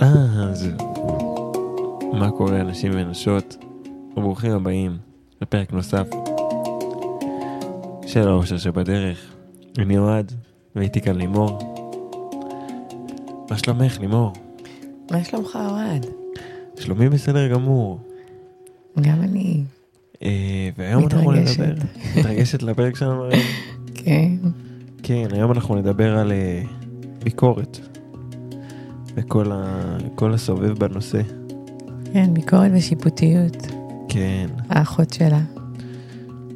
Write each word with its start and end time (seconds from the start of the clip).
אז 0.00 0.68
מה 2.12 2.30
קורה 2.30 2.60
אנשים 2.60 2.92
ונשות? 2.94 3.56
וברוכים 4.16 4.52
הבאים 4.52 4.98
לפרק 5.42 5.72
נוסף 5.72 6.06
של 8.06 8.28
האושר 8.28 8.58
שבדרך. 8.58 9.34
אני 9.78 9.98
אוהד, 9.98 10.32
והייתי 10.74 11.00
כאן 11.00 11.16
לימור. 11.16 11.58
מה 13.50 13.58
שלומך 13.58 14.00
לימור? 14.00 14.32
מה 15.10 15.24
שלומך 15.24 15.58
אוהד? 15.70 16.06
שלומי 16.78 17.08
בסדר 17.08 17.48
גמור. 17.48 17.98
גם 19.00 19.22
אני. 19.22 19.62
אה, 20.22 20.68
והיום 20.78 21.04
אנחנו 21.04 21.30
מתרגשת. 21.30 21.60
נדבר, 21.60 21.86
מתרגשת 22.16 22.62
לפרק 22.62 22.96
שלנו 22.96 23.24
היום? 23.24 23.42
כן. 23.94 24.32
כן, 25.02 25.26
היום 25.32 25.52
אנחנו 25.52 25.74
נדבר 25.74 26.18
על 26.18 26.32
אה, 26.32 26.62
ביקורת. 27.24 27.69
וכל 29.30 29.52
ה... 29.52 29.96
כל 30.14 30.34
הסובב 30.34 30.78
בנושא. 30.78 31.20
כן, 32.12 32.34
ביקורת 32.34 32.70
ושיפוטיות. 32.74 33.66
כן, 34.08 34.46
האחות 34.68 35.12
שלה. 35.12 35.40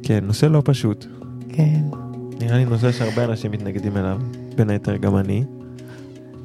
כן, 0.03 0.19
נושא 0.23 0.45
לא 0.45 0.61
פשוט. 0.65 1.05
כן. 1.49 1.81
נראה 2.39 2.57
לי 2.57 2.65
נושא 2.65 2.91
שהרבה 2.91 3.25
אנשים 3.25 3.51
מתנגדים 3.51 3.97
אליו, 3.97 4.17
בין 4.55 4.69
היתר 4.69 4.97
גם 4.97 5.17
אני. 5.17 5.43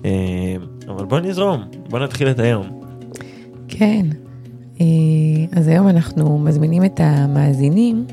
אה, 0.05 0.57
אבל 0.89 1.05
בוא 1.05 1.21
נזרום, 1.21 1.65
בוא 1.89 1.99
נתחיל 1.99 2.31
את 2.31 2.39
היום. 2.39 2.67
כן. 3.69 4.07
אה, 4.81 4.87
אז 5.53 5.69
היום 5.69 5.89
אנחנו 5.89 6.39
מזמינים 6.39 6.85
את 6.85 7.01
המאזינים 7.03 8.07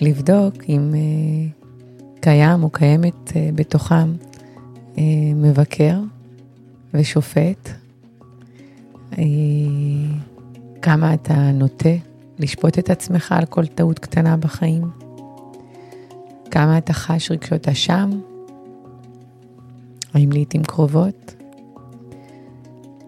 לבדוק 0.00 0.54
אם 0.68 0.94
אה, 0.94 1.48
קיים 2.20 2.62
או 2.62 2.70
קיימת 2.70 3.32
בתוכם 3.54 4.12
מבקר 5.36 5.98
ושופט. 6.94 7.70
אה, 9.18 9.24
כמה 10.82 11.14
אתה 11.14 11.50
נוטה 11.52 11.94
לשפוט 12.38 12.78
את 12.78 12.90
עצמך 12.90 13.32
על 13.32 13.46
כל 13.46 13.66
טעות 13.66 13.98
קטנה 13.98 14.36
בחיים. 14.36 14.90
כמה 16.50 16.78
אתה 16.78 16.92
חש 16.92 17.30
רגשות 17.30 17.68
אשם. 17.68 18.10
האם 20.14 20.32
לעיתים 20.32 20.62
קרובות? 20.62 21.34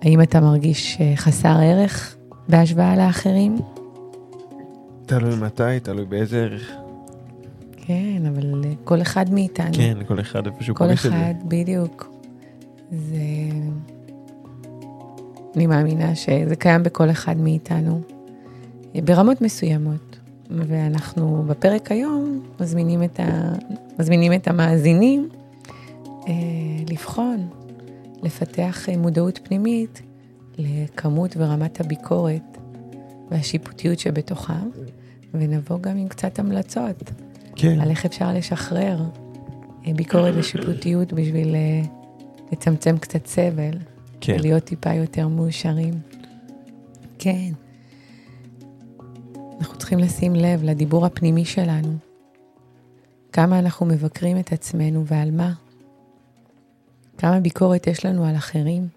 האם 0.03 0.22
אתה 0.22 0.41
מרגיש 0.41 0.98
אה, 1.00 1.12
חסר 1.16 1.56
ערך 1.60 2.16
בהשוואה 2.48 2.97
לאחרים? 2.97 3.58
תלוי 5.06 5.36
מתי, 5.36 5.80
תלוי 5.83 6.05
באיזה 6.05 6.42
ערך. 6.42 6.72
כן, 7.77 8.22
אבל 8.28 8.62
אה, 8.64 8.72
כל 8.84 9.03
אחד 9.03 9.30
מאיתנו. 9.30 9.72
כן, 9.72 9.98
כל 10.06 10.20
אחד 10.20 10.47
איפה 10.47 10.62
שהוא 10.62 10.77
כל 10.77 10.84
פוגש 10.84 11.06
את 11.06 11.10
זה. 11.10 11.16
אחד, 11.16 11.34
בדיוק. 11.48 12.11
זה... 12.92 13.16
אני 15.56 15.66
מאמינה 15.66 16.14
שזה 16.14 16.56
קיים 16.56 16.82
בכל 16.82 17.10
אחד 17.10 17.36
מאיתנו, 17.36 18.00
ברמות 19.04 19.40
מסוימות. 19.40 20.12
ואנחנו 20.50 21.44
בפרק 21.46 21.92
היום 21.92 22.42
מזמינים 22.60 23.02
את, 23.02 23.20
ה... 23.20 23.52
מזמינים 23.98 24.32
את 24.32 24.48
המאזינים 24.48 25.28
אה, 26.28 26.32
לבחון, 26.90 27.48
לפתח 28.22 28.88
אה, 28.88 28.96
מודעות 28.96 29.40
פנימית 29.42 30.02
לכמות 30.58 31.34
ורמת 31.36 31.80
הביקורת 31.80 32.58
והשיפוטיות 33.30 33.98
שבתוכם, 33.98 34.68
ונבוא 35.34 35.78
גם 35.80 35.96
עם 35.96 36.08
קצת 36.08 36.38
המלצות 36.38 37.10
כן, 37.56 37.80
על 37.80 37.90
איך 37.90 38.04
אפשר 38.04 38.32
לשחרר 38.32 39.04
אה, 39.86 39.92
ביקורת 39.94 40.34
ושיפוטיות 40.36 41.12
בשביל 41.12 41.54
אה, 41.54 41.82
לצמצם 42.53 42.98
קצת 42.98 43.27
סבל, 43.27 43.78
כן. 44.20 44.36
ולהיות 44.39 44.64
טיפה 44.64 44.95
יותר 44.95 45.28
מאושרים. 45.28 45.95
כן. 47.19 47.53
אנחנו 49.61 49.78
צריכים 49.78 49.99
לשים 49.99 50.34
לב 50.34 50.62
לדיבור 50.62 51.06
הפנימי 51.06 51.44
שלנו. 51.44 51.97
כמה 53.32 53.59
אנחנו 53.59 53.87
מבקרים 53.87 54.38
את 54.38 54.53
עצמנו 54.53 55.06
ועל 55.06 55.31
מה. 55.31 55.53
כמה 57.19 57.41
ביקורת 57.41 57.87
יש 57.87 58.06
לנו 58.06 58.25
על 58.25 58.37
אחרים. 58.37 58.88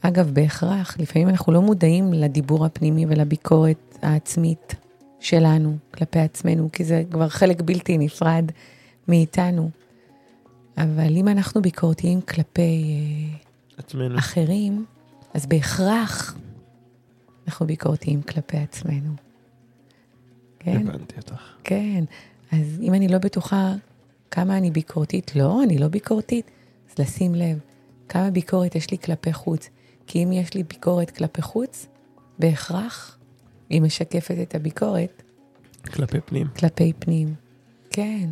אגב, 0.00 0.30
בהכרח, 0.34 0.96
לפעמים 0.98 1.28
אנחנו 1.28 1.52
לא 1.52 1.62
מודעים 1.62 2.12
לדיבור 2.12 2.66
הפנימי 2.66 3.06
ולביקורת 3.06 3.98
העצמית 4.02 4.74
שלנו 5.20 5.76
כלפי 5.94 6.18
עצמנו, 6.18 6.68
כי 6.72 6.84
זה 6.84 7.02
כבר 7.10 7.28
חלק 7.28 7.60
בלתי 7.60 7.98
נפרד 7.98 8.44
מאיתנו. 9.08 9.70
אבל 10.76 11.16
אם 11.16 11.28
אנחנו 11.28 11.62
ביקורתיים 11.62 12.20
כלפי 12.20 12.60
אה, 12.60 13.38
עצמנו. 13.76 14.18
אחרים, 14.18 14.84
אז 15.34 15.46
בהכרח 15.46 16.36
אנחנו 17.46 17.66
ביקורתיים 17.66 18.22
כלפי 18.22 18.56
עצמנו. 18.56 19.12
כן, 20.58 20.88
הבנתי 20.88 21.16
אותך. 21.16 21.42
כן. 21.64 22.04
אז 22.52 22.80
אם 22.82 22.94
אני 22.94 23.08
לא 23.08 23.18
בטוחה 23.18 23.74
כמה 24.30 24.58
אני 24.58 24.70
ביקורתית, 24.70 25.36
לא, 25.36 25.62
אני 25.62 25.78
לא 25.78 25.88
ביקורתית, 25.88 26.50
אז 26.90 26.94
לשים 26.98 27.34
לב 27.34 27.58
כמה 28.08 28.30
ביקורת 28.30 28.74
יש 28.74 28.90
לי 28.90 28.98
כלפי 28.98 29.32
חוץ. 29.32 29.68
כי 30.06 30.24
אם 30.24 30.32
יש 30.32 30.54
לי 30.54 30.62
ביקורת 30.62 31.10
כלפי 31.10 31.42
חוץ, 31.42 31.86
בהכרח 32.38 33.18
היא 33.70 33.82
משקפת 33.82 34.36
את 34.42 34.54
הביקורת 34.54 35.22
כלפי 35.92 36.20
פנים. 36.20 36.46
כלפי 36.56 36.92
פנים. 36.98 37.34
כן. 37.90 38.28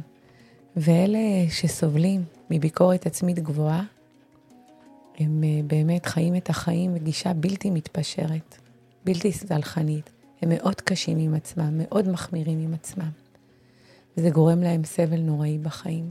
ואלה 0.76 1.50
שסובלים 1.50 2.24
מביקורת 2.50 3.06
עצמית 3.06 3.38
גבוהה, 3.38 3.82
הם 5.18 5.44
אה, 5.44 5.60
באמת 5.66 6.06
חיים 6.06 6.36
את 6.36 6.50
החיים 6.50 6.94
בגישה 6.94 7.32
בלתי 7.32 7.70
מתפשרת, 7.70 8.58
בלתי 9.04 9.32
סלחנית. 9.32 10.10
הם 10.42 10.48
מאוד 10.48 10.80
קשים 10.80 11.18
עם 11.18 11.34
עצמם, 11.34 11.78
מאוד 11.78 12.08
מחמירים 12.08 12.58
עם 12.58 12.74
עצמם. 12.74 13.10
וזה 14.16 14.30
גורם 14.30 14.62
להם 14.62 14.84
סבל 14.84 15.20
נוראי 15.20 15.58
בחיים. 15.58 16.10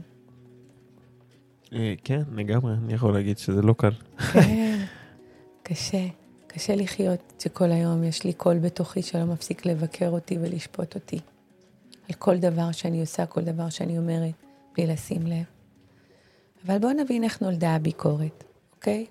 אה, 1.72 1.94
כן, 2.04 2.22
לגמרי, 2.32 2.74
אני 2.84 2.92
יכול 2.94 3.12
להגיד 3.12 3.38
שזה 3.38 3.62
לא 3.62 3.72
קל. 3.72 3.90
כן, 4.32 4.84
קשה. 5.62 6.06
קשה 6.46 6.76
לחיות 6.76 7.32
שכל 7.38 7.70
היום 7.70 8.04
יש 8.04 8.24
לי 8.24 8.32
קול 8.32 8.58
בתוכי 8.58 9.02
שלא 9.02 9.24
מפסיק 9.24 9.66
לבקר 9.66 10.08
אותי 10.08 10.38
ולשפוט 10.38 10.94
אותי. 10.94 11.18
על 12.08 12.14
כל 12.14 12.36
דבר 12.36 12.72
שאני 12.72 13.00
עושה, 13.00 13.26
כל 13.26 13.40
דבר 13.40 13.68
שאני 13.68 13.98
אומרת, 13.98 14.34
בלי 14.76 14.86
לשים 14.86 15.26
לב. 15.26 15.53
אבל 16.66 16.78
בואו 16.78 16.92
נבין 16.92 17.24
איך 17.24 17.42
נולדה 17.42 17.74
הביקורת, 17.74 18.44
אוקיי? 18.76 19.06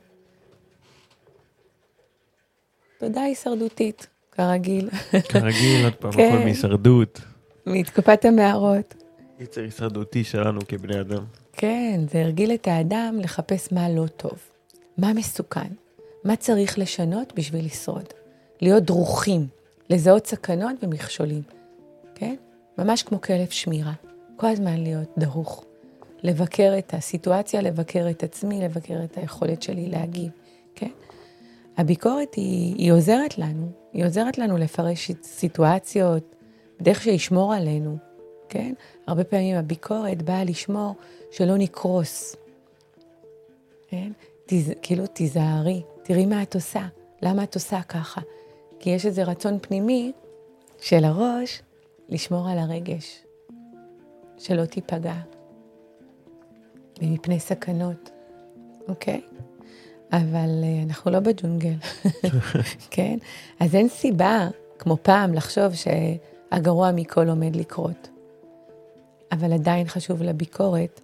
תודה 2.99 3.21
הישרדותית, 3.21 4.07
כרגיל, 4.31 4.89
כרגיל, 5.29 5.83
עוד 5.83 5.95
פעם, 5.95 6.11
כן. 6.11 6.29
הכל 6.33 6.43
מהישרדות. 6.43 7.21
מתקופת 7.65 8.25
המערות. 8.25 8.95
יצר 9.39 9.61
הישרדותי 9.61 10.23
שלנו 10.23 10.61
כבני 10.67 11.01
אדם. 11.01 11.23
כן, 11.53 11.99
זה 12.11 12.21
הרגיל 12.21 12.53
את 12.53 12.67
האדם 12.67 13.19
לחפש 13.19 13.71
מה 13.71 13.89
לא 13.89 14.07
טוב, 14.07 14.39
מה 14.97 15.13
מסוכן, 15.13 15.69
מה 16.23 16.35
צריך 16.35 16.79
לשנות 16.79 17.33
בשביל 17.35 17.65
לשרוד. 17.65 18.07
להיות 18.61 18.83
דרוכים, 18.83 19.47
לזהות 19.89 20.27
סכנות 20.27 20.75
ומכשולים, 20.83 21.41
כן? 22.15 22.35
ממש 22.77 23.03
כמו 23.03 23.21
כלב 23.21 23.49
שמירה, 23.49 23.93
כל 24.35 24.47
הזמן 24.47 24.77
להיות 24.77 25.09
דרוך. 25.17 25.65
לבקר 26.23 26.73
את 26.77 26.93
הסיטואציה, 26.93 27.61
לבקר 27.61 28.07
את 28.09 28.23
עצמי, 28.23 28.61
לבקר 28.61 29.03
את 29.03 29.17
היכולת 29.17 29.61
שלי 29.61 29.87
להגיב, 29.87 30.31
כן? 30.75 30.91
הביקורת 31.77 32.33
היא, 32.33 32.75
היא 32.75 32.91
עוזרת 32.91 33.37
לנו, 33.37 33.67
היא 33.93 34.05
עוזרת 34.05 34.37
לנו 34.37 34.57
לפרש 34.57 35.11
סיטואציות 35.23 36.35
בדרך 36.79 37.01
שישמור 37.01 37.53
עלינו, 37.53 37.97
כן? 38.49 38.73
הרבה 39.07 39.23
פעמים 39.23 39.55
הביקורת 39.55 40.21
באה 40.21 40.43
לשמור 40.43 40.95
שלא 41.31 41.57
נקרוס, 41.57 42.35
כן? 43.87 44.11
תז, 44.45 44.71
כאילו, 44.81 45.07
תיזהרי, 45.07 45.81
תראי 46.03 46.25
מה 46.25 46.43
את 46.43 46.55
עושה, 46.55 46.87
למה 47.21 47.43
את 47.43 47.55
עושה 47.55 47.81
ככה? 47.81 48.21
כי 48.79 48.89
יש 48.89 49.05
איזה 49.05 49.23
רצון 49.23 49.59
פנימי 49.61 50.11
של 50.81 51.03
הראש 51.03 51.61
לשמור 52.09 52.49
על 52.49 52.57
הרגש, 52.59 53.23
שלא 54.37 54.65
תיפגע, 54.65 55.15
ומפני 57.03 57.39
סכנות, 57.39 58.09
אוקיי? 58.87 59.21
אבל 60.11 60.49
אה, 60.63 60.83
אנחנו 60.87 61.11
לא 61.11 61.19
בג'ונגל, 61.19 61.73
כן? 62.91 63.17
אז 63.59 63.75
אין 63.75 63.89
סיבה, 63.89 64.47
כמו 64.79 64.97
פעם, 65.01 65.33
לחשוב 65.33 65.73
שהגרוע 65.73 66.91
מכל 66.91 67.29
עומד 67.29 67.55
לקרות. 67.55 68.09
אבל 69.31 69.53
עדיין 69.53 69.87
חשוב 69.87 70.23
לביקורת 70.23 71.01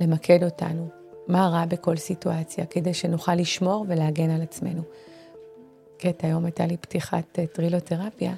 למקד 0.00 0.44
אותנו, 0.44 0.88
מה 1.28 1.48
רע 1.48 1.64
בכל 1.64 1.96
סיטואציה, 1.96 2.66
כדי 2.66 2.94
שנוכל 2.94 3.34
לשמור 3.34 3.84
ולהגן 3.88 4.30
על 4.30 4.42
עצמנו. 4.42 4.82
קטע, 5.98 6.26
היום 6.26 6.44
הייתה 6.44 6.66
לי 6.66 6.76
פתיחת 6.76 7.38
אה, 7.38 7.46
טרילותרפיה. 7.46 8.34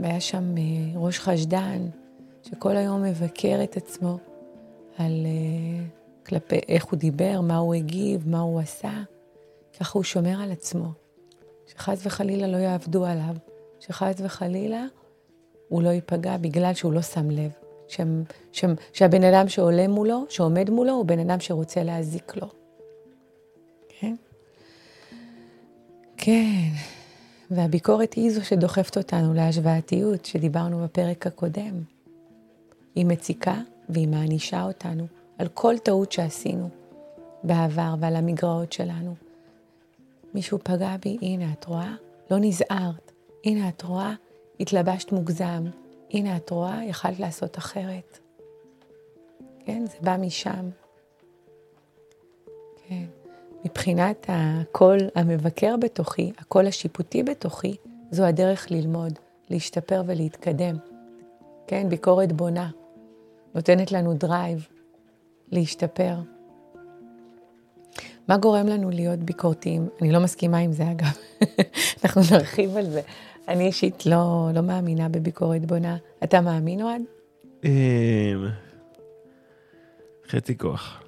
והיה 0.00 0.20
שם 0.20 0.54
אה, 0.58 0.62
ראש 0.94 1.18
חשדן, 1.18 1.86
שכל 2.42 2.76
היום 2.76 3.02
מבקר 3.02 3.60
את 3.64 3.76
עצמו 3.76 4.18
על 4.98 5.26
אה, 5.26 5.84
כלפי 6.26 6.60
איך 6.68 6.84
הוא 6.84 6.98
דיבר, 6.98 7.40
מה 7.40 7.56
הוא 7.56 7.74
הגיב, 7.74 8.28
מה 8.28 8.40
הוא 8.40 8.60
עשה. 8.60 9.02
ככה 9.80 9.98
הוא 9.98 10.04
שומר 10.04 10.42
על 10.42 10.52
עצמו. 10.52 10.88
שחס 11.66 12.06
וחלילה 12.06 12.46
לא 12.46 12.56
יעבדו 12.56 13.06
עליו, 13.06 13.36
שחס 13.80 14.14
וחלילה 14.18 14.84
הוא 15.68 15.82
לא 15.82 15.88
ייפגע 15.88 16.36
בגלל 16.36 16.74
שהוא 16.74 16.92
לא 16.92 17.02
שם 17.02 17.30
לב. 17.30 17.50
ש, 17.88 18.00
ש, 18.52 18.64
שהבן 18.92 19.24
אדם 19.24 19.48
שעולה 19.48 19.88
מולו, 19.88 20.24
שעומד 20.28 20.70
מולו, 20.70 20.92
הוא 20.92 21.06
בן 21.06 21.18
אדם 21.18 21.40
שרוצה 21.40 21.82
להזיק 21.82 22.36
לו. 22.36 22.48
כן? 23.88 24.14
כן. 26.16 26.68
והביקורת 27.50 28.14
היא 28.14 28.30
זו 28.30 28.44
שדוחפת 28.44 28.96
אותנו 28.96 29.34
להשוואתיות, 29.34 30.24
שדיברנו 30.24 30.84
בפרק 30.84 31.26
הקודם. 31.26 31.82
היא 32.94 33.06
מציקה 33.06 33.54
והיא 33.88 34.08
מענישה 34.08 34.62
אותנו 34.62 35.06
על 35.38 35.48
כל 35.48 35.78
טעות 35.78 36.12
שעשינו 36.12 36.68
בעבר 37.44 37.94
ועל 38.00 38.16
המגרעות 38.16 38.72
שלנו. 38.72 39.14
מישהו 40.34 40.58
פגע 40.64 40.96
בי, 41.00 41.18
הנה, 41.22 41.52
את 41.52 41.64
רואה? 41.64 41.94
לא 42.30 42.36
נזהרת. 42.40 43.12
הנה, 43.44 43.68
את 43.68 43.82
רואה? 43.82 44.14
התלבשת 44.60 45.12
מוגזם. 45.12 45.64
הנה, 46.10 46.36
את 46.36 46.50
רואה? 46.50 46.84
יכלת 46.84 47.18
לעשות 47.18 47.58
אחרת. 47.58 48.18
כן, 49.64 49.84
זה 49.86 49.96
בא 50.00 50.16
משם. 50.16 50.70
כן. 52.88 53.04
מבחינת 53.64 54.26
הקול 54.28 54.98
המבקר 55.14 55.74
בתוכי, 55.80 56.32
הקול 56.38 56.66
השיפוטי 56.66 57.22
בתוכי, 57.22 57.76
זו 58.10 58.24
הדרך 58.24 58.70
ללמוד, 58.70 59.18
להשתפר 59.50 60.02
ולהתקדם. 60.06 60.76
כן, 61.66 61.88
ביקורת 61.88 62.32
בונה, 62.32 62.70
נותנת 63.54 63.92
לנו 63.92 64.14
drive 64.14 64.68
להשתפר. 65.50 66.14
מה 68.28 68.36
גורם 68.36 68.66
לנו 68.66 68.90
להיות 68.90 69.18
ביקורתיים? 69.18 69.88
אני 70.02 70.12
לא 70.12 70.20
מסכימה 70.20 70.58
עם 70.58 70.72
זה, 70.72 70.90
אגב. 70.90 71.16
אנחנו 72.04 72.22
נרחיב 72.32 72.76
על 72.76 72.90
זה. 72.90 73.00
אני 73.48 73.66
אישית 73.66 74.06
לא, 74.06 74.50
לא 74.54 74.60
מאמינה 74.60 75.08
בביקורת 75.08 75.66
בונה. 75.66 75.96
אתה 76.24 76.40
מאמין, 76.40 76.82
אוהד? 76.82 77.02
אמ, 77.64 77.70
חצי 80.28 80.58
כוח. 80.58 81.02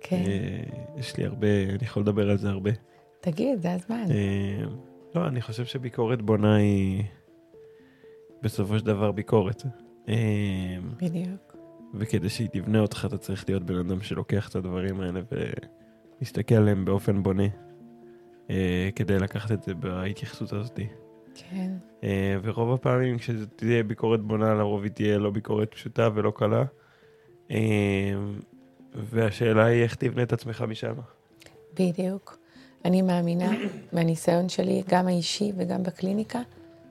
כן. 0.00 0.16
אה, 0.16 0.98
יש 0.98 1.16
לי 1.16 1.24
הרבה, 1.24 1.46
אני 1.68 1.78
יכול 1.82 2.02
לדבר 2.02 2.30
על 2.30 2.38
זה 2.38 2.48
הרבה. 2.48 2.70
תגיד, 3.20 3.62
זה 3.62 3.72
הזמן. 3.72 4.04
אמ, 4.10 4.76
לא, 5.14 5.26
אני 5.28 5.40
חושב 5.42 5.64
שביקורת 5.64 6.22
בונה 6.22 6.56
היא 6.56 7.04
בסופו 8.42 8.78
של 8.78 8.86
דבר 8.86 9.12
ביקורת. 9.12 9.62
אמ, 10.08 10.14
בדיוק. 10.96 11.53
וכדי 11.94 12.28
שהיא 12.28 12.48
תבנה 12.52 12.80
אותך, 12.80 13.04
אתה 13.08 13.18
צריך 13.18 13.44
להיות 13.48 13.62
בן 13.62 13.78
אדם 13.78 14.00
שלוקח 14.00 14.48
את 14.48 14.56
הדברים 14.56 15.00
האלה 15.00 15.20
ומסתכל 16.20 16.54
עליהם 16.54 16.84
באופן 16.84 17.22
בונה, 17.22 17.46
אה, 18.50 18.88
כדי 18.96 19.18
לקחת 19.18 19.52
את 19.52 19.62
זה 19.62 19.74
בהתייחסות 19.74 20.52
הזאת. 20.52 20.80
כן. 21.34 21.70
אה, 22.04 22.36
ורוב 22.42 22.72
הפעמים 22.72 23.18
כשזה 23.18 23.46
תהיה 23.46 23.82
ביקורת 23.82 24.20
בונה, 24.20 24.54
לרוב 24.54 24.82
היא 24.82 24.92
תהיה 24.92 25.18
לא 25.18 25.30
ביקורת 25.30 25.74
פשוטה 25.74 26.08
ולא 26.14 26.32
קלה. 26.36 26.64
אה, 27.50 28.14
והשאלה 28.94 29.64
היא 29.64 29.82
איך 29.82 29.94
תבנה 29.94 30.22
את 30.22 30.32
עצמך 30.32 30.64
משם. 30.68 30.94
בדיוק. 31.78 32.38
אני 32.84 33.02
מאמינה, 33.02 33.50
מהניסיון 33.92 34.48
שלי, 34.48 34.82
גם 34.88 35.06
האישי 35.06 35.52
וגם 35.56 35.82
בקליניקה, 35.82 36.40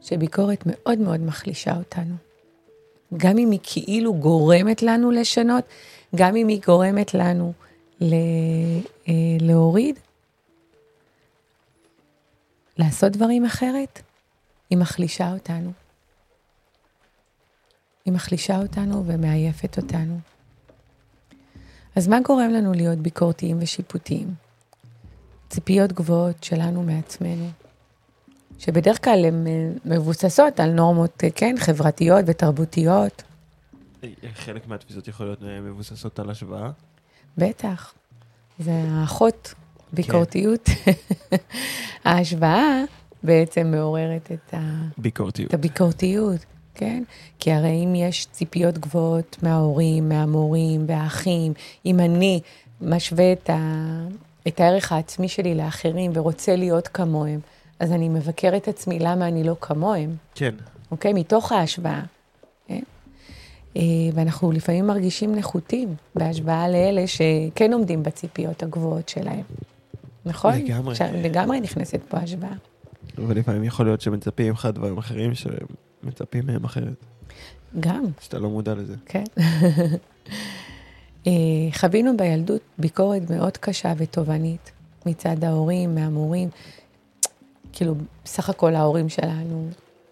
שביקורת 0.01 0.63
מאוד 0.65 0.99
מאוד 0.99 1.21
מחלישה 1.21 1.77
אותנו. 1.77 2.15
גם 3.17 3.37
אם 3.37 3.51
היא 3.51 3.59
כאילו 3.63 4.13
גורמת 4.13 4.83
לנו 4.83 5.11
לשנות, 5.11 5.63
גם 6.15 6.35
אם 6.35 6.47
היא 6.47 6.61
גורמת 6.65 7.13
לנו 7.13 7.53
ל, 8.01 8.13
אה, 9.07 9.13
להוריד, 9.39 9.99
לעשות 12.77 13.11
דברים 13.11 13.45
אחרת, 13.45 14.01
היא 14.69 14.77
מחלישה 14.77 15.33
אותנו. 15.33 15.71
היא 18.05 18.13
מחלישה 18.13 18.61
אותנו 18.61 19.03
ומעייפת 19.05 19.77
אותנו. 19.77 20.19
אז 21.95 22.07
מה 22.07 22.19
גורם 22.19 22.49
לנו 22.49 22.73
להיות 22.73 22.99
ביקורתיים 22.99 23.57
ושיפוטיים? 23.61 24.33
ציפיות 25.49 25.93
גבוהות 25.93 26.43
שלנו 26.43 26.83
מעצמנו, 26.83 27.49
שבדרך 28.65 29.03
כלל 29.03 29.25
הן 29.25 29.47
אה, 29.47 29.69
מבוססות 29.85 30.59
על 30.59 30.71
נורמות, 30.71 31.23
אה, 31.23 31.29
כן, 31.35 31.55
חברתיות 31.59 32.25
ותרבותיות. 32.27 33.23
חלק 34.33 34.67
מהתפיסות 34.67 35.07
יכולות 35.07 35.41
להיות 35.41 35.65
מבוססות 35.65 36.19
על 36.19 36.29
השוואה. 36.29 36.69
בטח. 37.37 37.93
זה 38.59 38.71
האחות 38.87 39.53
ביקורתיות. 39.93 40.69
כן. 40.69 40.91
ההשוואה 42.05 42.83
בעצם 43.23 43.71
מעוררת 43.71 44.31
את, 44.31 44.53
ה... 44.53 44.59
ביקורתיות. 44.97 45.49
את 45.49 45.53
הביקורתיות, 45.53 46.45
כן? 46.75 47.03
כי 47.39 47.51
הרי 47.51 47.83
אם 47.85 47.95
יש 47.95 48.27
ציפיות 48.31 48.77
גבוהות 48.77 49.37
מההורים, 49.43 50.09
מהמורים, 50.09 50.85
והאחים, 50.87 51.53
אם 51.85 51.99
אני 51.99 52.41
משווה 52.81 53.33
את, 53.33 53.49
ה... 53.49 53.57
את 54.47 54.59
הערך 54.59 54.91
העצמי 54.91 55.27
שלי 55.27 55.55
לאחרים 55.55 56.11
ורוצה 56.13 56.55
להיות 56.55 56.87
כמוהם, 56.87 57.39
אז 57.79 57.91
אני 57.91 58.09
מבקר 58.09 58.57
את 58.57 58.67
עצמי 58.67 58.99
למה 58.99 59.27
אני 59.27 59.43
לא 59.43 59.55
כמוהם. 59.61 60.15
כן. 60.35 60.55
אוקיי? 60.91 61.13
מתוך 61.13 61.51
ההשוואה. 61.51 62.01
כן? 62.67 62.83
אה, 63.77 63.81
ואנחנו 64.13 64.51
לפעמים 64.51 64.87
מרגישים 64.87 65.35
נחותים 65.35 65.95
בהשוואה 66.15 66.69
לאלה 66.69 67.07
שכן 67.07 67.73
עומדים 67.73 68.03
בציפיות 68.03 68.63
הגבוהות 68.63 69.09
שלהם. 69.09 69.43
נכון? 70.25 70.53
לגמרי. 70.53 70.95
לגמרי 71.23 71.61
נכנסת 71.61 71.99
פה 72.09 72.17
השוואה. 72.17 72.53
אבל 73.17 73.37
לפעמים 73.37 73.63
יכול 73.63 73.85
להיות 73.85 74.01
שמצפים 74.01 74.47
ממך 74.47 74.67
דברים 74.73 74.97
אחרים 74.97 75.31
שמצפים 75.35 76.45
מהם 76.45 76.63
אחרת. 76.63 77.05
גם. 77.79 78.03
שאתה 78.19 78.39
לא 78.39 78.49
מודע 78.49 78.73
לזה. 78.73 78.95
כן. 79.05 79.23
אה, 81.27 81.31
חווינו 81.71 82.17
בילדות 82.17 82.61
ביקורת 82.77 83.29
מאוד 83.29 83.57
קשה 83.57 83.93
ותובענית 83.97 84.71
מצד 85.05 85.43
ההורים, 85.43 85.95
מהמורים. 85.95 86.49
כאילו, 87.73 87.95
בסך 88.25 88.49
הכל 88.49 88.75
ההורים 88.75 89.09
שלנו 89.09 89.67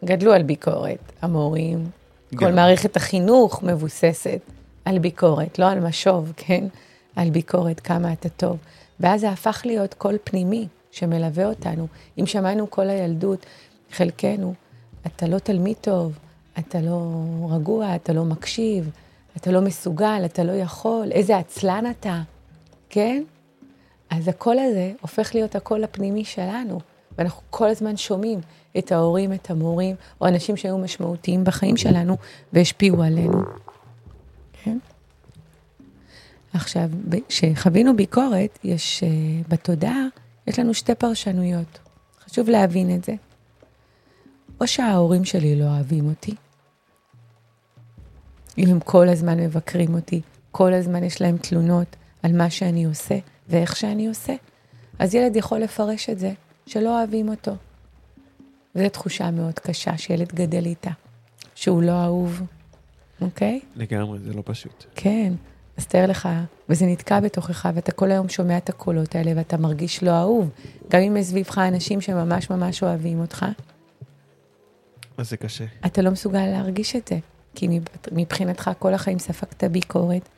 גדלו 0.05 0.33
על 0.33 0.43
ביקורת, 0.43 1.11
המורים. 1.21 1.89
גם. 2.35 2.39
כל 2.39 2.51
מערכת 2.51 2.95
החינוך 2.95 3.63
מבוססת 3.63 4.39
על 4.85 4.99
ביקורת, 4.99 5.59
לא 5.59 5.69
על 5.69 5.79
משוב, 5.79 6.33
כן? 6.37 6.63
על 7.15 7.29
ביקורת, 7.29 7.79
כמה 7.79 8.13
אתה 8.13 8.29
טוב. 8.29 8.57
ואז 8.99 9.21
זה 9.21 9.29
הפך 9.29 9.61
להיות 9.65 9.93
קול 9.93 10.17
פנימי 10.23 10.67
שמלווה 10.91 11.45
אותנו. 11.45 11.87
אם 12.19 12.25
שמענו 12.25 12.71
כל 12.71 12.89
הילדות, 12.89 13.45
חלקנו, 13.91 14.53
אתה 15.05 15.27
לא 15.27 15.39
תלמיד 15.39 15.77
טוב, 15.81 16.19
אתה 16.59 16.81
לא 16.81 16.99
רגוע, 17.49 17.95
אתה 17.95 18.13
לא 18.13 18.23
מקשיב, 18.25 18.89
אתה 19.37 19.51
לא 19.51 19.61
מסוגל, 19.61 20.21
אתה 20.25 20.43
לא 20.43 20.51
יכול, 20.51 21.11
איזה 21.11 21.37
עצלן 21.37 21.83
אתה, 21.91 22.21
כן? 22.89 23.23
אז 24.09 24.27
הקול 24.27 24.59
הזה 24.59 24.91
הופך 25.01 25.35
להיות 25.35 25.55
הקול 25.55 25.83
הפנימי 25.83 26.25
שלנו, 26.25 26.79
ואנחנו 27.21 27.41
כל 27.49 27.67
הזמן 27.67 27.97
שומעים 27.97 28.39
את 28.77 28.91
ההורים, 28.91 29.33
את 29.33 29.49
המורים, 29.49 29.95
או 30.21 30.27
אנשים 30.27 30.57
שהיו 30.57 30.77
משמעותיים 30.77 31.43
בחיים 31.43 31.77
שלנו 31.77 32.17
והשפיעו 32.53 33.03
עלינו. 33.03 33.41
כן? 34.63 34.77
עכשיו, 36.53 36.89
כשחווינו 37.27 37.95
ביקורת, 37.95 38.59
יש 38.63 39.03
uh, 39.03 39.49
בתודעה, 39.49 40.05
יש 40.47 40.59
לנו 40.59 40.73
שתי 40.73 40.95
פרשנויות. 40.95 41.79
חשוב 42.25 42.49
להבין 42.49 42.95
את 42.95 43.03
זה. 43.03 43.13
או 44.61 44.67
שההורים 44.67 45.25
שלי 45.25 45.55
לא 45.55 45.65
אוהבים 45.65 46.09
אותי, 46.09 46.35
אם 48.57 48.67
הם 48.69 48.79
כל 48.79 49.09
הזמן 49.09 49.39
מבקרים 49.39 49.93
אותי, 49.93 50.21
כל 50.51 50.73
הזמן 50.73 51.03
יש 51.03 51.21
להם 51.21 51.37
תלונות 51.37 51.95
על 52.23 52.37
מה 52.37 52.49
שאני 52.49 52.85
עושה 52.85 53.17
ואיך 53.49 53.75
שאני 53.75 54.07
עושה, 54.07 54.33
אז 54.99 55.15
ילד 55.15 55.35
יכול 55.35 55.59
לפרש 55.59 56.09
את 56.09 56.19
זה, 56.19 56.31
שלא 56.71 56.99
אוהבים 56.99 57.29
אותו. 57.29 57.51
וזו 58.75 58.89
תחושה 58.89 59.31
מאוד 59.31 59.59
קשה 59.59 59.97
שילד 59.97 60.33
גדל 60.33 60.65
איתה, 60.65 60.91
שהוא 61.55 61.83
לא 61.83 62.03
אהוב, 62.03 62.41
אוקיי? 63.21 63.59
לגמרי, 63.75 64.19
זה 64.19 64.33
לא 64.33 64.41
פשוט. 64.45 64.85
כן, 64.95 65.33
אז 65.77 65.87
תאר 65.87 66.05
לך, 66.07 66.29
וזה 66.69 66.85
נתקע 66.85 67.19
בתוכך, 67.19 67.69
ואתה 67.75 67.91
כל 67.91 68.11
היום 68.11 68.29
שומע 68.29 68.57
את 68.57 68.69
הקולות 68.69 69.15
האלה, 69.15 69.31
ואתה 69.35 69.57
מרגיש 69.57 70.03
לא 70.03 70.11
אהוב, 70.11 70.49
גם 70.89 71.01
אם 71.01 71.17
יש 71.17 71.25
סביבך 71.25 71.57
אנשים 71.57 72.01
שממש 72.01 72.49
ממש 72.49 72.83
אוהבים 72.83 73.19
אותך. 73.19 73.45
אז 75.17 75.29
זה 75.29 75.37
קשה. 75.37 75.65
אתה 75.85 76.01
לא 76.01 76.11
מסוגל 76.11 76.45
להרגיש 76.45 76.95
את 76.95 77.07
זה, 77.07 77.19
כי 77.55 77.79
מבחינתך 78.11 78.71
כל 78.79 78.93
החיים 78.93 79.19
ספגת 79.19 79.63
ביקורת, 79.63 80.29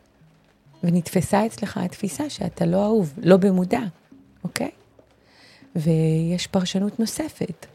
ונתפסה 0.84 1.46
אצלך 1.46 1.78
התפיסה 1.78 2.30
שאתה 2.30 2.66
לא 2.66 2.86
אהוב, 2.86 3.13
לא 3.18 3.38
במודע, 3.38 3.82
אוקיי? 4.44 4.72
ויש 5.75 6.48
פרשנות 6.48 7.00
נוספת. 7.00 7.65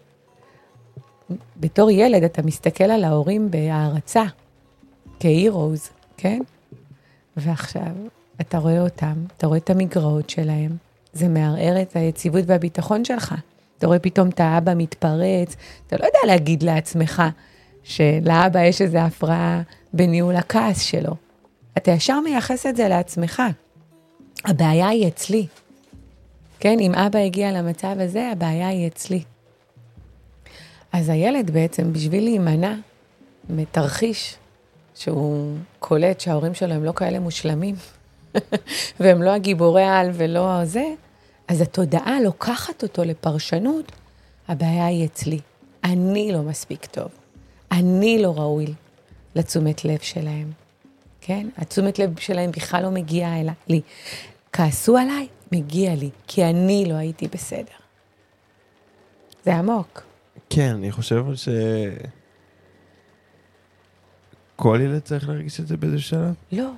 בתור 1.57 1.91
ילד 1.91 2.23
אתה 2.23 2.43
מסתכל 2.43 2.85
על 2.85 3.05
ההורים 3.05 3.51
בהערצה, 3.51 4.25
כהירוז, 5.21 5.89
כן? 6.17 6.41
ועכשיו 7.37 7.93
אתה 8.41 8.59
רואה 8.59 8.81
אותם, 8.81 9.15
אתה 9.37 9.47
רואה 9.47 9.59
את 9.59 9.71
המגרעות 9.71 10.31
שלהם, 10.31 10.77
זה 11.13 11.29
מערער 11.29 11.83
את 11.83 11.97
היציבות 11.97 12.45
והביטחון 12.47 13.05
שלך. 13.05 13.35
אתה 13.79 13.87
רואה 13.87 13.99
פתאום 13.99 14.29
את 14.29 14.41
האבא 14.41 14.73
מתפרץ, 14.77 15.57
אתה 15.87 15.97
לא 15.97 16.05
יודע 16.05 16.19
להגיד 16.27 16.63
לעצמך 16.63 17.23
שלאבא 17.83 18.61
יש 18.65 18.83
איזו 18.83 18.99
הפרעה 18.99 19.63
בניהול 19.93 20.37
הכעס 20.37 20.83
שלו. 20.83 21.15
אתה 21.77 21.91
ישר 21.91 22.21
מייחס 22.21 22.67
את 22.67 22.77
זה 22.77 22.89
לעצמך. 22.89 23.43
הבעיה 24.45 24.89
היא 24.89 25.09
אצלי. 25.09 25.47
כן, 26.61 26.79
אם 26.81 26.95
אבא 26.95 27.19
הגיע 27.19 27.53
למצב 27.53 27.97
הזה, 27.99 28.29
הבעיה 28.33 28.69
היא 28.69 28.87
אצלי. 28.87 29.23
אז 30.93 31.09
הילד 31.09 31.51
בעצם, 31.51 31.93
בשביל 31.93 32.25
להימנע 32.25 32.75
מתרחיש 33.49 34.37
שהוא 34.95 35.57
קולט 35.79 36.21
שההורים 36.21 36.55
שלו 36.55 36.75
הם 36.75 36.85
לא 36.85 36.93
כאלה 36.93 37.21
מושלמים, 37.21 37.75
והם 39.01 39.23
לא 39.23 39.31
הגיבורי 39.31 39.85
על 39.85 40.11
ולא 40.13 40.65
זה, 40.65 40.85
אז 41.49 41.61
התודעה 41.61 42.21
לוקחת 42.21 42.83
אותו 42.83 43.05
לפרשנות, 43.05 43.93
הבעיה 44.49 44.87
היא 44.87 45.07
אצלי. 45.07 45.41
אני 45.85 46.33
לא 46.33 46.43
מספיק 46.43 46.87
טוב. 46.87 47.09
אני 47.73 48.23
לא 48.23 48.35
ראוי 48.37 48.67
לתשומת 49.35 49.85
לב 49.85 49.99
שלהם. 50.03 50.53
כן? 51.21 51.47
התשומת 51.57 51.99
לב 51.99 52.19
שלהם 52.19 52.51
בכלל 52.51 52.83
לא 52.83 52.91
מגיעה 52.91 53.41
אליי, 53.41 53.55
לי. 53.69 53.81
כעסו 54.53 54.97
עליי, 54.97 55.27
מגיע 55.53 55.95
לי, 55.95 56.11
כי 56.27 56.45
אני 56.45 56.85
לא 56.89 56.95
הייתי 56.95 57.29
בסדר. 57.29 57.79
זה 59.45 59.57
עמוק. 59.57 60.03
כן, 60.51 60.75
אני 60.75 60.93
חושב 60.93 61.25
ש... 61.35 61.49
כל 64.57 64.79
ילד 64.83 64.99
צריך 64.99 65.29
להרגיש 65.29 65.61
את 65.61 65.67
זה 65.67 65.77
באיזה 65.77 65.99
שלב? 65.99 66.35
לא, 66.53 66.71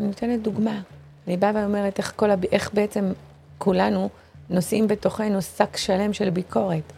אני 0.00 0.08
נותנת 0.08 0.42
דוגמה. 0.42 0.80
אני 1.26 1.36
באה 1.36 1.52
ואומרת 1.54 1.98
איך, 1.98 2.12
כל 2.16 2.30
הב... 2.30 2.44
איך 2.44 2.74
בעצם 2.74 3.12
כולנו 3.58 4.08
נושאים 4.50 4.88
בתוכנו 4.88 5.42
שק 5.42 5.76
שלם 5.76 6.12
של 6.12 6.30
ביקורת, 6.30 6.92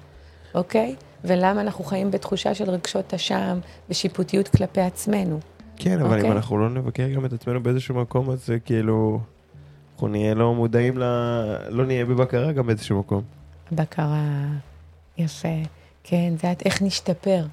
אוקיי? 0.55 0.97
ולמה 1.25 1.61
אנחנו 1.61 1.85
חיים 1.85 2.11
בתחושה 2.11 2.55
של 2.55 2.71
רגשות 2.71 3.15
אשם 3.15 3.59
ושיפוטיות 3.89 4.49
כלפי 4.49 4.81
עצמנו. 4.81 5.41
כן, 5.77 6.01
אבל 6.01 6.17
אוקיי? 6.17 6.31
אם 6.31 6.33
אנחנו 6.33 6.59
לא 6.59 6.71
נבקר 6.71 7.09
גם 7.09 7.25
את 7.25 7.33
עצמנו 7.33 7.63
באיזשהו 7.63 7.95
מקום, 7.95 8.31
אז 8.31 8.47
זה 8.47 8.59
כאילו... 8.59 9.21
אנחנו 10.01 10.13
נהיה 10.13 10.35
לא 10.35 10.55
מודעים 10.55 10.99
ל... 10.99 11.03
לא 11.69 11.87
נהיה 11.87 12.05
בבקרה 12.05 12.53
גם 12.53 12.67
באיזשהו 12.67 12.99
מקום. 12.99 13.23
בקרה, 13.73 14.27
יפה. 15.19 15.63
כן, 16.05 16.33
זה 16.43 16.53
את 16.53 16.63
איך 16.67 16.83
נשתפר, 16.83 17.47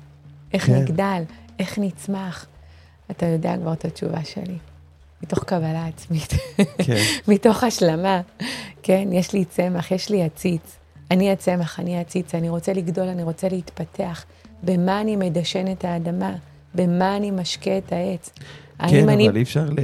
איך 0.54 0.66
כן. 0.66 0.76
נגדל, 0.76 1.24
איך 1.60 1.80
נצמח. 1.80 2.46
אתה 3.12 3.26
יודע 3.26 3.58
כבר 3.58 3.74
את 3.74 3.86
התשובה 3.86 4.24
שלי. 4.24 4.58
מתוך 5.24 5.44
קבלה 5.44 5.86
עצמית, 5.86 6.34
כן. 6.78 7.02
מתוך 7.34 7.64
השלמה, 7.64 8.22
כן, 8.84 9.10
יש 9.12 9.34
לי 9.34 9.46
צמח, 9.46 9.92
יש 9.92 10.10
לי 10.10 10.24
עציץ, 10.24 10.78
אני 11.12 11.32
הצמח, 11.32 11.80
אני 11.80 11.98
העציץ, 11.98 12.36
אני 12.36 12.50
רוצה 12.50 12.74
לגדול, 12.74 13.08
אני 13.08 13.24
רוצה 13.24 13.50
להתפתח. 13.50 14.26
במה 14.64 15.02
אני 15.02 15.16
מדשן 15.16 15.72
את 15.72 15.86
האדמה? 15.86 16.36
במה 16.76 17.18
אני 17.18 17.32
משקה 17.32 17.78
את 17.78 17.92
העץ? 17.92 18.30
כן, 18.90 19.04
אבל 19.04 19.10
אני... 19.10 19.30
אי 19.30 19.42
אפשר, 19.42 19.66
ל... 19.70 19.80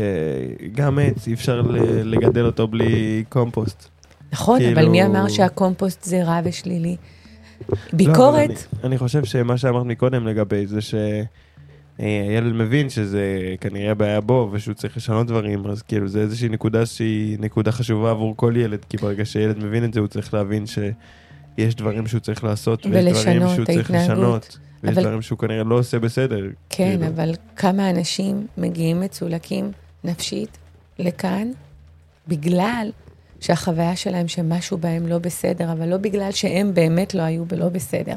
גם 0.71 0.99
עץ, 0.99 1.27
אי 1.27 1.33
אפשר 1.33 1.61
לגדל 2.03 2.45
אותו 2.45 2.67
בלי 2.67 3.23
קומפוסט. 3.29 3.89
נכון, 4.31 4.59
כאילו... 4.59 4.81
אבל 4.81 4.89
מי 4.89 5.05
אמר 5.05 5.27
שהקומפוסט 5.27 6.03
זה 6.03 6.23
רע 6.23 6.39
ושלילי? 6.43 6.95
ביקורת... 7.93 8.49
לא, 8.49 8.55
אני, 8.55 8.83
אני 8.83 8.97
חושב 8.97 9.25
שמה 9.25 9.57
שאמרת 9.57 9.85
מקודם 9.85 10.27
לגבי 10.27 10.67
זה 10.67 10.81
ש... 10.81 10.95
הילד 11.97 12.53
מבין 12.53 12.89
שזה 12.89 13.55
כנראה 13.61 13.93
בעיה 13.93 14.21
בו 14.21 14.49
ושהוא 14.51 14.73
צריך 14.73 14.97
לשנות 14.97 15.27
דברים, 15.27 15.65
אז 15.65 15.81
כאילו 15.81 16.07
זה 16.07 16.21
איזושהי 16.21 16.49
נקודה 16.49 16.85
שהיא 16.85 17.37
נקודה 17.39 17.71
חשובה 17.71 18.11
עבור 18.11 18.37
כל 18.37 18.53
ילד, 18.57 18.85
כי 18.89 18.97
ברגע 18.97 19.25
שילד 19.25 19.57
מבין 19.57 19.83
את 19.83 19.93
זה 19.93 19.99
הוא 19.99 20.07
צריך 20.07 20.33
להבין 20.33 20.65
שיש 21.55 21.75
דברים 21.75 22.07
שהוא 22.07 22.19
צריך 22.19 22.43
לעשות, 22.43 22.85
ויש 22.85 23.05
דברים 23.05 23.41
שהוא 23.55 23.65
צריך 23.65 23.91
לשנות, 23.91 24.57
ויש 24.83 24.93
אבל... 24.93 25.03
דברים 25.03 25.21
שהוא 25.21 25.39
כנראה 25.39 25.63
לא 25.63 25.79
עושה 25.79 25.99
בסדר. 25.99 26.41
כן, 26.69 26.97
כאילו. 26.99 27.07
אבל 27.07 27.31
כמה 27.55 27.89
אנשים 27.89 28.47
מגיעים 28.57 29.01
מצולקים 29.01 29.71
נפשית 30.03 30.57
לכאן 30.99 31.51
בגלל 32.27 32.91
שהחוויה 33.39 33.95
שלהם 33.95 34.27
שמשהו 34.27 34.77
בהם 34.77 35.07
לא 35.07 35.17
בסדר, 35.17 35.71
אבל 35.71 35.89
לא 35.89 35.97
בגלל 35.97 36.31
שהם 36.31 36.73
באמת 36.73 37.13
לא 37.13 37.21
היו 37.21 37.45
בלא 37.45 37.69
בסדר. 37.69 38.15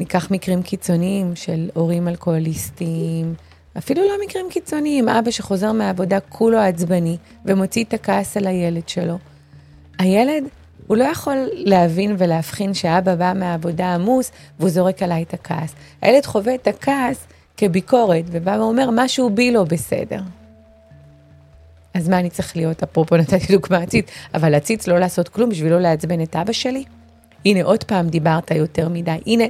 ניקח 0.00 0.30
מקרים 0.30 0.62
קיצוניים 0.62 1.36
של 1.36 1.70
הורים 1.74 2.08
אלכוהוליסטים, 2.08 3.34
אפילו 3.78 4.02
לא 4.02 4.14
מקרים 4.26 4.46
קיצוניים, 4.50 5.08
אבא 5.08 5.30
שחוזר 5.30 5.72
מהעבודה 5.72 6.20
כולו 6.20 6.58
עצבני 6.58 7.16
ומוציא 7.44 7.84
את 7.84 7.94
הכעס 7.94 8.36
על 8.36 8.46
הילד 8.46 8.88
שלו. 8.88 9.18
הילד, 9.98 10.44
הוא 10.88 10.96
לא 10.96 11.04
יכול 11.04 11.48
להבין 11.52 12.14
ולהבחין 12.18 12.74
שאבא 12.74 13.14
בא 13.14 13.32
מהעבודה 13.36 13.94
עמוס 13.94 14.32
והוא 14.58 14.70
זורק 14.70 15.02
עליי 15.02 15.22
את 15.22 15.34
הכעס. 15.34 15.74
הילד 16.02 16.26
חווה 16.26 16.54
את 16.54 16.66
הכעס 16.66 17.26
כביקורת 17.56 18.24
ובא 18.30 18.50
ואומר, 18.50 18.88
משהו 18.92 19.30
בי 19.30 19.52
לא 19.52 19.64
בסדר. 19.64 20.20
אז 21.94 22.08
מה 22.08 22.18
אני 22.18 22.30
צריך 22.30 22.56
להיות? 22.56 22.82
אפרופו 22.82 23.16
נתתי 23.16 23.52
דוגמה 23.56 23.78
עציץ, 23.78 24.06
אבל 24.34 24.54
עציץ 24.54 24.86
לא 24.86 24.98
לעשות 24.98 25.28
כלום 25.28 25.50
בשביל 25.50 25.72
לא 25.72 25.80
לעצבן 25.80 26.22
את 26.22 26.36
אבא 26.36 26.52
שלי? 26.52 26.84
הנה, 27.44 27.62
עוד 27.62 27.84
פעם 27.84 28.08
דיברת 28.08 28.50
יותר 28.50 28.88
מדי. 28.88 29.18
הנה, 29.26 29.44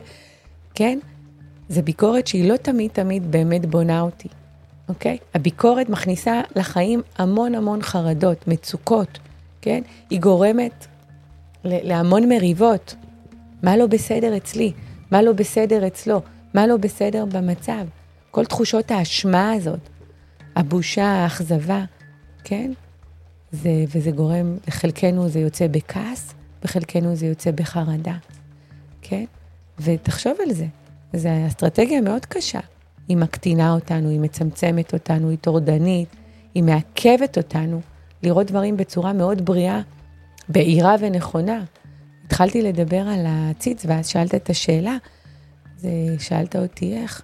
כן? 0.75 0.99
זה 1.69 1.83
ביקורת 1.83 2.27
שהיא 2.27 2.51
לא 2.51 2.57
תמיד 2.57 2.91
תמיד 2.91 3.31
באמת 3.31 3.67
בונה 3.67 4.01
אותי, 4.01 4.29
אוקיי? 4.89 5.19
הביקורת 5.35 5.89
מכניסה 5.89 6.41
לחיים 6.57 7.03
המון 7.19 7.55
המון 7.55 7.83
חרדות, 7.83 8.49
מצוקות, 8.49 9.19
כן? 9.63 9.83
היא 10.11 10.21
גורמת 10.21 10.87
להמון 11.65 12.29
מריבות. 12.29 12.95
מה 13.63 13.77
לא 13.77 13.87
בסדר 13.87 14.37
אצלי? 14.37 14.73
מה 15.11 15.23
לא 15.23 15.33
בסדר 15.33 15.87
אצלו? 15.87 16.21
מה 16.55 16.67
לא 16.67 16.77
בסדר 16.77 17.25
במצב? 17.25 17.87
כל 18.31 18.45
תחושות 18.45 18.91
האשמה 18.91 19.53
הזאת, 19.53 19.89
הבושה, 20.57 21.05
האכזבה, 21.05 21.85
כן? 22.45 22.73
זה, 23.53 23.85
וזה 23.95 24.11
גורם, 24.11 24.57
לחלקנו 24.69 25.29
זה 25.29 25.41
יוצא 25.41 25.67
בכעס, 25.67 26.35
בחלקנו 26.63 27.15
זה 27.15 27.27
יוצא 27.27 27.51
בחרדה, 27.51 28.15
כן? 29.03 29.25
ותחשוב 29.81 30.33
על 30.47 30.53
זה, 30.53 30.67
זו 31.13 31.29
אסטרטגיה 31.47 32.01
מאוד 32.01 32.27
קשה. 32.27 32.61
היא 33.09 33.17
מקטינה 33.17 33.75
אותנו, 33.75 34.09
היא 34.09 34.21
מצמצמת 34.21 34.93
אותנו, 34.93 35.31
היא 35.31 35.39
טורדנית, 35.41 36.09
היא 36.55 36.63
מעכבת 36.63 37.39
אותנו 37.39 37.81
לראות 38.23 38.47
דברים 38.47 38.77
בצורה 38.77 39.13
מאוד 39.13 39.45
בריאה, 39.45 39.81
בהירה 40.49 40.95
ונכונה. 41.01 41.65
התחלתי 42.27 42.63
לדבר 42.63 43.09
על 43.09 43.25
הציץ, 43.29 43.85
ואז 43.87 44.07
שאלת 44.07 44.35
את 44.35 44.51
השאלה, 44.51 44.97
זה, 45.77 45.91
שאלת 46.19 46.57
אותי 46.57 46.97
איך. 46.97 47.23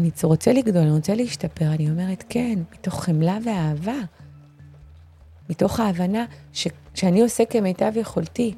אני 0.00 0.10
רוצה 0.22 0.52
לגדול, 0.52 0.82
אני 0.82 0.90
רוצה 0.90 1.14
להשתפר. 1.14 1.64
אני 1.64 1.90
אומרת, 1.90 2.24
כן, 2.28 2.58
מתוך 2.72 3.04
חמלה 3.04 3.38
ואהבה. 3.44 3.98
מתוך 5.50 5.80
ההבנה 5.80 6.24
ש, 6.52 6.68
שאני 6.94 7.20
עושה 7.20 7.44
כמיטב 7.44 7.92
יכולתי. 7.96 8.54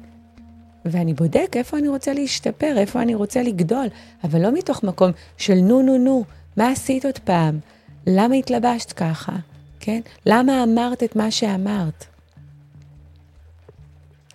ואני 0.85 1.13
בודק 1.13 1.51
איפה 1.55 1.77
אני 1.77 1.87
רוצה 1.87 2.13
להשתפר, 2.13 2.77
איפה 2.77 3.01
אני 3.01 3.15
רוצה 3.15 3.43
לגדול, 3.43 3.87
אבל 4.23 4.41
לא 4.41 4.51
מתוך 4.51 4.83
מקום 4.83 5.11
של 5.37 5.55
נו 5.55 5.81
נו 5.81 5.97
נו, 5.97 6.23
מה 6.57 6.71
עשית 6.71 7.05
עוד 7.05 7.19
פעם? 7.19 7.59
למה 8.07 8.35
התלבשת 8.35 8.91
ככה? 8.91 9.35
כן? 9.79 10.01
למה 10.25 10.63
אמרת 10.63 11.03
את 11.03 11.15
מה 11.15 11.31
שאמרת? 11.31 12.05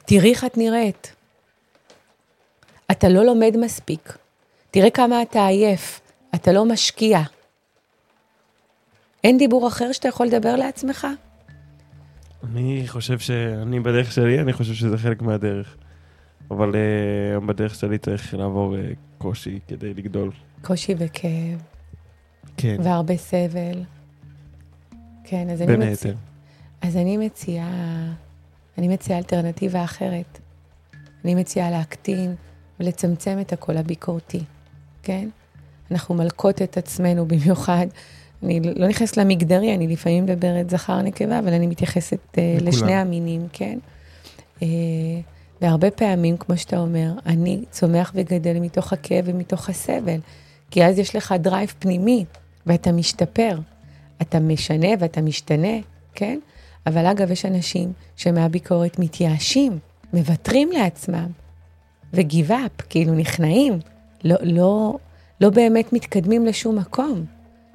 תראי 0.06 0.30
איך 0.30 0.44
את 0.44 0.56
נראית. 0.56 1.14
אתה 2.90 3.08
לא 3.08 3.24
לומד 3.24 3.56
מספיק. 3.56 4.18
תראה 4.70 4.90
כמה 4.90 5.22
אתה 5.22 5.46
עייף, 5.46 6.00
אתה 6.34 6.52
לא 6.52 6.64
משקיע. 6.64 7.20
אין 9.24 9.38
דיבור 9.38 9.68
אחר 9.68 9.92
שאתה 9.92 10.08
יכול 10.08 10.26
לדבר 10.26 10.56
לעצמך? 10.56 11.06
אני 12.44 12.82
חושב 12.86 13.18
שאני 13.18 13.80
בדרך 13.80 14.12
שלי, 14.12 14.40
אני 14.40 14.52
חושב 14.52 14.74
שזה 14.74 14.98
חלק 14.98 15.22
מהדרך. 15.22 15.76
אבל 16.50 16.72
uh, 16.72 17.46
בדרך 17.46 17.74
שלי 17.74 17.98
צריך 17.98 18.34
לעבור 18.34 18.74
uh, 18.74 18.78
קושי 19.18 19.58
כדי 19.68 19.94
לגדול. 19.94 20.30
קושי 20.62 20.94
וכאב. 20.98 21.62
כן. 22.56 22.76
והרבה 22.82 23.16
סבל. 23.16 23.82
כן, 25.24 25.50
אז 25.50 25.62
אני 25.62 25.92
מציעה... 25.92 26.14
אז 26.82 26.96
אני 26.96 27.16
מציעה... 27.16 28.25
אני 28.78 28.88
מציעה 28.88 29.18
אלטרנטיבה 29.18 29.84
אחרת. 29.84 30.38
אני 31.24 31.34
מציעה 31.34 31.70
להקטין 31.70 32.34
ולצמצם 32.80 33.38
את 33.40 33.52
הקול 33.52 33.76
הביקורתי, 33.76 34.40
כן? 35.02 35.28
אנחנו 35.90 36.14
מלקות 36.14 36.62
את 36.62 36.76
עצמנו 36.76 37.26
במיוחד. 37.26 37.86
אני 38.42 38.60
לא 38.60 38.88
נכנסת 38.88 39.16
למגדרי, 39.16 39.74
אני 39.74 39.86
לפעמים 39.86 40.24
מדברת 40.24 40.70
זכר 40.70 41.02
נקבה, 41.02 41.38
אבל 41.38 41.52
אני 41.52 41.66
מתייחסת 41.66 42.18
uh, 42.32 42.38
לשני 42.60 42.94
המינים, 42.94 43.46
כן? 43.52 43.78
Uh, 44.60 44.62
והרבה 45.60 45.90
פעמים, 45.90 46.36
כמו 46.36 46.56
שאתה 46.56 46.78
אומר, 46.78 47.12
אני 47.26 47.64
צומח 47.70 48.12
וגדל 48.14 48.60
מתוך 48.60 48.92
הכאב 48.92 49.24
ומתוך 49.28 49.68
הסבל, 49.68 50.18
כי 50.70 50.84
אז 50.84 50.98
יש 50.98 51.16
לך 51.16 51.34
drive 51.38 51.74
פנימי, 51.78 52.24
ואתה 52.66 52.92
משתפר. 52.92 53.58
אתה 54.22 54.40
משנה 54.40 54.88
ואתה 54.98 55.20
משתנה, 55.20 55.76
כן? 56.14 56.38
אבל 56.86 57.06
אגב, 57.06 57.30
יש 57.30 57.44
אנשים 57.44 57.92
שמהביקורת 58.16 58.98
מתייאשים, 58.98 59.78
מוותרים 60.12 60.70
לעצמם, 60.72 61.26
ו 62.12 62.20
give 62.20 62.52
up, 62.52 62.72
כאילו 62.88 63.14
נכנעים, 63.14 63.78
לא, 64.24 64.36
לא, 64.42 64.98
לא 65.40 65.50
באמת 65.50 65.92
מתקדמים 65.92 66.46
לשום 66.46 66.78
מקום, 66.78 67.24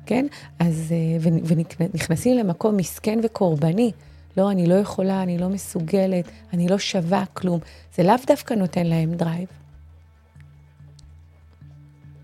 כן? 0.05 0.25
אז, 0.59 0.91
אה, 0.91 1.31
ונכנסים 1.79 2.37
למקום 2.37 2.77
מסכן 2.77 3.19
וקורבני. 3.23 3.91
לא, 4.37 4.51
אני 4.51 4.67
לא 4.67 4.75
יכולה, 4.75 5.23
אני 5.23 5.37
לא 5.37 5.49
מסוגלת, 5.49 6.25
אני 6.53 6.67
לא 6.67 6.77
שווה 6.77 7.23
כלום. 7.33 7.59
זה 7.95 8.03
לאו 8.03 8.15
דווקא 8.27 8.53
נותן 8.53 8.87
להם 8.87 9.13
drive. 9.13 9.47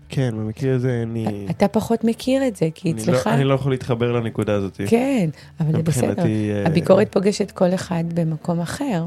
כן, 0.08 0.30
במקרה 0.36 0.74
הזה 0.74 1.02
אני... 1.02 1.46
אתה 1.50 1.68
פחות 1.68 2.04
מכיר 2.04 2.46
את 2.46 2.56
זה, 2.56 2.68
כי 2.74 2.92
אצלך... 2.92 3.26
לא, 3.26 3.32
אני 3.32 3.44
לא 3.44 3.54
יכול 3.54 3.72
להתחבר 3.72 4.12
לנקודה 4.12 4.54
הזאת. 4.54 4.80
כן, 4.86 5.30
אבל 5.60 5.72
זה 5.72 5.82
בסדר. 5.82 6.26
אה, 6.26 6.66
הביקורת 6.66 7.12
פוגשת 7.12 7.50
כל 7.50 7.74
אחד 7.74 8.04
במקום 8.14 8.60
אחר. 8.60 9.06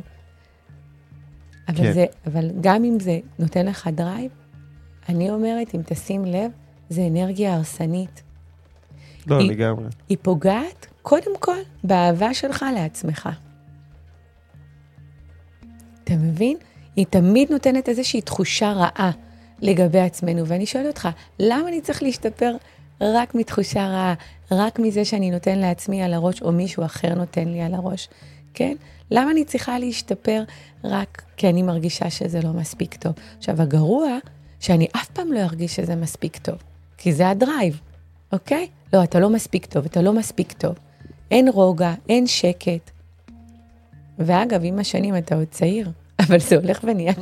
אבל, 1.68 1.78
כן. 1.78 1.94
זה, 1.94 2.06
אבל 2.28 2.50
גם 2.62 2.84
אם 2.84 3.00
זה 3.00 3.20
נותן 3.40 3.66
לך 3.66 3.88
drive, 3.88 4.32
אני 5.10 5.30
אומרת, 5.30 5.76
אם 5.76 5.82
תשים 5.86 6.26
לב, 6.26 6.52
זה 6.90 7.08
אנרגיה 7.08 7.56
הרסנית. 7.56 8.24
לא, 9.28 9.40
היא, 9.40 9.50
לגמרי. 9.50 9.86
היא 10.10 10.18
פוגעת, 10.22 10.88
קודם 11.02 11.38
כל, 11.40 11.58
באהבה 11.84 12.34
שלך 12.34 12.66
לעצמך. 12.76 13.30
אתה 16.04 16.14
מבין? 16.14 16.58
היא 16.96 17.06
תמיד 17.10 17.52
נותנת 17.52 17.90
איזושהי 17.90 18.22
תחושה 18.22 18.72
רעה. 18.72 19.12
לגבי 19.62 20.00
עצמנו. 20.00 20.48
ואני 20.48 20.66
שואלת 20.66 20.88
אותך, 20.88 21.10
למה 21.40 21.68
אני 21.68 21.82
צריך 21.82 22.04
להשתפר 22.04 22.56
רק 23.02 23.36
מתחושה 23.36 23.88
רעה, 23.88 24.14
רק 24.52 24.80
מזה 24.80 25.06
שאני 25.06 25.32
נותן 25.32 25.60
לעצמי 25.60 26.04
על 26.04 26.14
הראש, 26.14 26.42
או 26.42 26.52
מישהו 26.52 26.86
אחר 26.86 27.16
נותן 27.16 27.48
לי 27.48 27.62
על 27.62 27.74
הראש, 27.74 28.10
כן? 28.54 28.76
למה 29.12 29.32
אני 29.32 29.46
צריכה 29.46 29.80
להשתפר 29.80 30.44
רק 30.84 31.22
כי 31.38 31.50
אני 31.50 31.62
מרגישה 31.62 32.10
שזה 32.10 32.42
לא 32.42 32.50
מספיק 32.50 32.96
טוב? 32.96 33.14
עכשיו, 33.38 33.62
הגרוע, 33.62 34.18
שאני 34.60 34.88
אף 34.96 35.10
פעם 35.10 35.34
לא 35.34 35.40
ארגיש 35.40 35.76
שזה 35.76 35.96
מספיק 35.96 36.38
טוב, 36.38 36.56
כי 36.98 37.14
זה 37.14 37.30
הדרייב, 37.30 37.80
אוקיי? 38.32 38.68
לא, 38.94 39.04
אתה 39.04 39.20
לא 39.20 39.30
מספיק 39.30 39.66
טוב, 39.66 39.86
אתה 39.86 40.02
לא 40.02 40.14
מספיק 40.14 40.52
טוב. 40.52 40.76
אין 41.32 41.48
רוגע, 41.48 41.94
אין 42.10 42.28
שקט. 42.28 42.92
ואגב, 44.20 44.62
עם 44.64 44.80
השנים 44.80 45.18
אתה 45.18 45.36
עוד 45.36 45.48
צעיר, 45.52 45.92
אבל 46.28 46.40
זה 46.40 46.56
הולך 46.56 46.80
ונהיה 46.84 47.14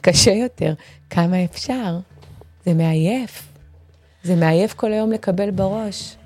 קשה 0.00 0.30
יותר. 0.30 0.74
כמה 1.10 1.44
אפשר? 1.44 1.98
זה 2.66 2.74
מעייף. 2.74 3.48
זה 4.22 4.36
מעייף 4.36 4.74
כל 4.74 4.92
היום 4.92 5.12
לקבל 5.12 5.50
בראש. 5.50 6.16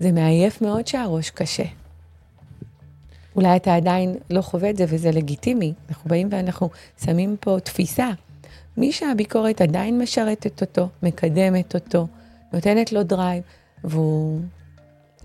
זה 0.00 0.12
מעייף 0.12 0.62
מאוד 0.62 0.86
שהראש 0.86 1.30
קשה. 1.30 1.64
אולי 3.36 3.56
אתה 3.56 3.74
עדיין 3.74 4.16
לא 4.30 4.42
חווה 4.42 4.70
את 4.70 4.76
זה 4.76 4.84
וזה 4.88 5.10
לגיטימי. 5.10 5.72
אנחנו 5.88 6.10
באים 6.10 6.28
ואנחנו 6.30 6.70
שמים 7.04 7.36
פה 7.40 7.56
תפיסה. 7.64 8.10
מי 8.76 8.92
שהביקורת 8.92 9.60
עדיין 9.60 9.98
משרתת 9.98 10.60
אותו, 10.60 10.88
מקדמת 11.02 11.74
אותו, 11.74 12.06
נותנת 12.52 12.92
לו 12.92 13.02
drive, 13.02 13.42
והוא 13.84 14.40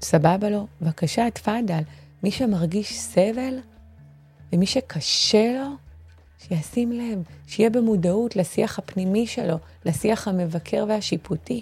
סבבה 0.02 0.50
לו, 0.50 0.68
בבקשה, 0.82 1.32
תפאדל. 1.34 1.82
מי 2.24 2.32
שמרגיש 2.32 3.00
סבל 3.00 3.60
ומי 4.54 4.66
שקשה 4.66 5.54
לו, 5.54 5.85
שישים 6.48 6.92
לב, 6.92 7.24
שיהיה 7.48 7.70
במודעות 7.70 8.36
לשיח 8.36 8.80
הפנימי 8.80 9.28
שלו, 9.28 9.58
לשיח 9.86 10.28
המבקר 10.28 10.86
והשיפוטי. 10.88 11.62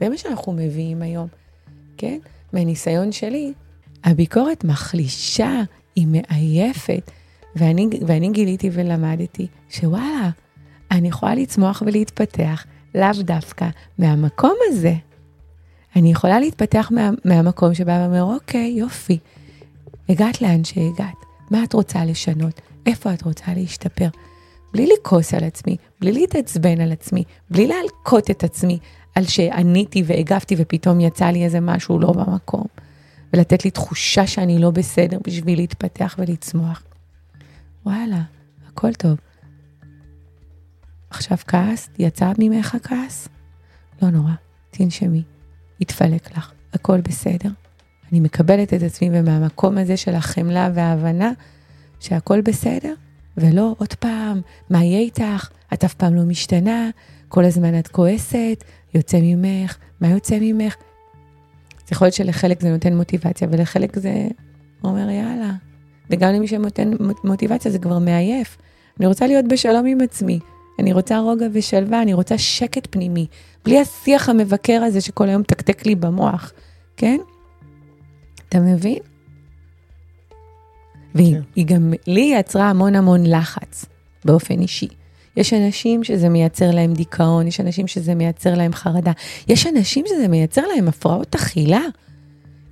זה 0.00 0.08
מה 0.08 0.16
שאנחנו 0.16 0.52
מביאים 0.52 1.02
היום, 1.02 1.28
כן? 1.96 2.18
מהניסיון 2.52 3.12
שלי, 3.12 3.52
הביקורת 4.04 4.64
מחלישה, 4.64 5.62
היא 5.94 6.06
מעייפת, 6.06 7.10
ואני, 7.56 7.88
ואני 8.06 8.30
גיליתי 8.30 8.70
ולמדתי 8.72 9.46
שוואלה, 9.70 10.30
אני 10.90 11.08
יכולה 11.08 11.34
לצמוח 11.34 11.82
ולהתפתח 11.86 12.66
לאו 12.94 13.22
דווקא 13.22 13.68
מהמקום 13.98 14.54
הזה. 14.68 14.94
אני 15.96 16.10
יכולה 16.10 16.40
להתפתח 16.40 16.88
מה, 16.94 17.10
מהמקום 17.24 17.74
שבא 17.74 17.98
ואומר, 18.02 18.34
אוקיי, 18.34 18.74
יופי, 18.76 19.18
הגעת 20.08 20.42
לאן 20.42 20.64
שהגעת, 20.64 21.24
מה 21.50 21.64
את 21.64 21.72
רוצה 21.72 22.04
לשנות? 22.04 22.60
איפה 22.86 23.14
את 23.14 23.22
רוצה 23.22 23.54
להשתפר. 23.54 24.08
בלי 24.72 24.88
לכעוס 24.94 25.34
על 25.34 25.44
עצמי, 25.44 25.76
בלי 26.00 26.12
להתעצבן 26.12 26.80
על 26.80 26.92
עצמי, 26.92 27.24
בלי 27.50 27.66
להלקות 27.66 28.30
את 28.30 28.44
עצמי 28.44 28.78
על 29.14 29.24
שעניתי 29.24 30.02
והגבתי 30.06 30.54
ופתאום 30.58 31.00
יצא 31.00 31.26
לי 31.26 31.44
איזה 31.44 31.60
משהו 31.60 31.98
לא 31.98 32.12
במקום, 32.12 32.64
ולתת 33.32 33.64
לי 33.64 33.70
תחושה 33.70 34.26
שאני 34.26 34.58
לא 34.58 34.70
בסדר 34.70 35.18
בשביל 35.26 35.58
להתפתח 35.58 36.16
ולצמוח. 36.18 36.82
וואלה, 37.86 38.22
הכל 38.68 38.92
טוב. 38.92 39.18
עכשיו 41.10 41.38
כעס, 41.46 41.88
יצא 41.98 42.32
ממך 42.38 42.76
כעס? 42.82 43.28
לא 44.02 44.10
נורא, 44.10 44.32
תנשמי, 44.70 45.22
יתפלק 45.80 46.36
לך, 46.36 46.52
הכל 46.74 47.00
בסדר. 47.00 47.50
אני 48.12 48.20
מקבלת 48.20 48.74
את 48.74 48.82
עצמי 48.82 49.10
ומהמקום 49.12 49.78
הזה 49.78 49.96
של 49.96 50.14
החמלה 50.14 50.70
וההבנה, 50.74 51.32
שהכל 52.00 52.40
בסדר, 52.40 52.94
ולא 53.36 53.74
עוד 53.78 53.94
פעם, 53.94 54.40
מה 54.70 54.84
יהיה 54.84 54.98
איתך? 54.98 55.48
את 55.74 55.84
אף 55.84 55.94
פעם 55.94 56.14
לא 56.14 56.22
משתנה, 56.22 56.90
כל 57.28 57.44
הזמן 57.44 57.78
את 57.78 57.88
כועסת, 57.88 58.64
יוצא 58.94 59.18
ממך, 59.22 59.76
מה 60.00 60.08
יוצא 60.08 60.38
ממך? 60.40 60.74
זה 61.78 61.86
יכול 61.92 62.06
להיות 62.06 62.14
שלחלק 62.14 62.60
זה 62.60 62.70
נותן 62.70 62.96
מוטיבציה, 62.96 63.48
ולחלק 63.50 63.98
זה 63.98 64.28
אומר 64.84 65.10
יאללה. 65.10 65.52
וגם 66.10 66.32
למי 66.32 66.48
שנותן 66.48 66.90
מוטיבציה 67.24 67.70
זה 67.70 67.78
כבר 67.78 67.98
מעייף. 67.98 68.56
אני 69.00 69.06
רוצה 69.06 69.26
להיות 69.26 69.48
בשלום 69.48 69.86
עם 69.86 70.00
עצמי, 70.00 70.38
אני 70.78 70.92
רוצה 70.92 71.18
רוגע 71.18 71.46
ושלווה, 71.52 72.02
אני 72.02 72.14
רוצה 72.14 72.38
שקט 72.38 72.86
פנימי, 72.90 73.26
בלי 73.64 73.80
השיח 73.80 74.28
המבקר 74.28 74.82
הזה 74.82 75.00
שכל 75.00 75.28
היום 75.28 75.42
תקתק 75.42 75.86
לי 75.86 75.94
במוח, 75.94 76.52
כן? 76.96 77.18
אתה 78.50 78.60
מבין? 78.60 78.98
והיא 81.14 81.36
כן. 81.56 81.62
גם, 81.62 81.92
לי 82.06 82.32
יצרה 82.34 82.70
המון 82.70 82.94
המון 82.94 83.26
לחץ 83.26 83.84
באופן 84.24 84.60
אישי. 84.60 84.88
יש 85.36 85.52
אנשים 85.52 86.04
שזה 86.04 86.28
מייצר 86.28 86.70
להם 86.70 86.94
דיכאון, 86.94 87.46
יש 87.46 87.60
אנשים 87.60 87.86
שזה 87.86 88.14
מייצר 88.14 88.54
להם 88.54 88.72
חרדה, 88.72 89.12
יש 89.48 89.66
אנשים 89.66 90.04
שזה 90.08 90.28
מייצר 90.28 90.62
להם 90.66 90.88
הפרעות 90.88 91.34
אכילה. 91.34 91.82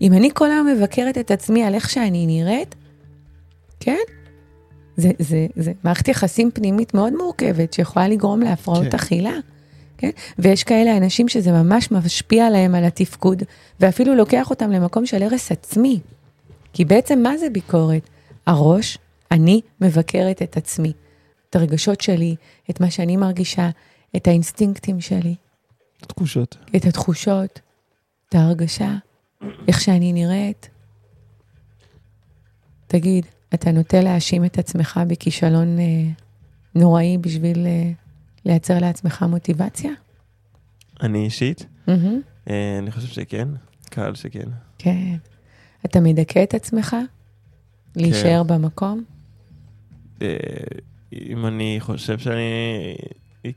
אם 0.00 0.12
אני 0.12 0.30
כל 0.34 0.50
היום 0.50 0.66
מבקרת 0.66 1.18
את 1.18 1.30
עצמי 1.30 1.64
על 1.64 1.74
איך 1.74 1.90
שאני 1.90 2.26
נראית, 2.26 2.74
כן? 3.80 3.98
זה, 4.96 5.10
זה, 5.18 5.46
זה 5.56 5.72
מערכת 5.84 6.08
יחסים 6.08 6.50
פנימית 6.50 6.94
מאוד 6.94 7.12
מורכבת 7.12 7.72
שיכולה 7.72 8.08
לגרום 8.08 8.40
להפרעות 8.40 8.88
כן. 8.90 8.96
אכילה. 8.96 9.32
כן? 9.98 10.10
ויש 10.38 10.64
כאלה 10.64 10.96
אנשים 10.96 11.28
שזה 11.28 11.52
ממש 11.52 11.90
משפיע 11.90 12.46
עליהם 12.46 12.74
על 12.74 12.84
התפקוד, 12.84 13.42
ואפילו 13.80 14.14
לוקח 14.14 14.50
אותם 14.50 14.70
למקום 14.70 15.06
של 15.06 15.22
הרס 15.22 15.52
עצמי. 15.52 16.00
כי 16.72 16.84
בעצם 16.84 17.18
מה 17.22 17.36
זה 17.38 17.50
ביקורת? 17.50 18.08
הראש, 18.46 18.98
אני 19.30 19.60
מבקרת 19.80 20.42
את 20.42 20.56
עצמי, 20.56 20.92
את 21.50 21.56
הרגשות 21.56 22.00
שלי, 22.00 22.36
את 22.70 22.80
מה 22.80 22.90
שאני 22.90 23.16
מרגישה, 23.16 23.70
את 24.16 24.28
האינסטינקטים 24.28 25.00
שלי. 25.00 25.34
התחושות. 26.02 26.56
את 26.76 26.84
התחושות, 26.84 27.60
את 28.28 28.34
ההרגשה, 28.34 28.94
איך 29.68 29.80
שאני 29.80 30.12
נראית. 30.12 30.68
תגיד, 32.86 33.26
אתה 33.54 33.72
נוטה 33.72 34.00
להאשים 34.00 34.44
את 34.44 34.58
עצמך 34.58 35.00
בכישלון 35.06 35.78
אה, 35.78 35.84
נוראי 36.74 37.18
בשביל 37.18 37.66
אה, 37.66 37.90
לייצר 38.48 38.78
לעצמך 38.78 39.22
מוטיבציה? 39.22 39.90
אני 41.02 41.24
אישית? 41.24 41.66
Mm-hmm. 41.86 41.90
אה, 42.50 42.78
אני 42.78 42.90
חושב 42.90 43.08
שכן, 43.08 43.48
קהל 43.90 44.14
שכן. 44.14 44.48
כן. 44.78 45.16
אתה 45.84 46.00
מדכא 46.00 46.42
את 46.42 46.54
עצמך? 46.54 46.96
להישאר 47.96 48.42
כן. 48.42 48.54
במקום? 48.54 49.04
אה, 50.22 50.36
אם 51.12 51.46
אני 51.46 51.76
חושב 51.80 52.18
שאני... 52.18 52.42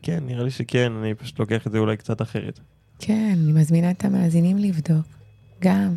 כן, 0.02 0.24
נראה 0.26 0.44
לי 0.44 0.52
שכן, 0.52 0.92
אני 0.92 1.14
פשוט 1.14 1.40
לוקח 1.40 1.68
את 1.68 1.72
זה 1.72 1.78
אולי 1.78 1.98
קצת 1.98 2.22
אחרת. 2.22 2.60
כן, 3.00 3.36
אני 3.44 3.54
מזמינה 3.54 3.92
את 3.92 4.06
המאזינים 4.06 4.58
לבדוק, 4.58 5.06
גם. 5.62 5.96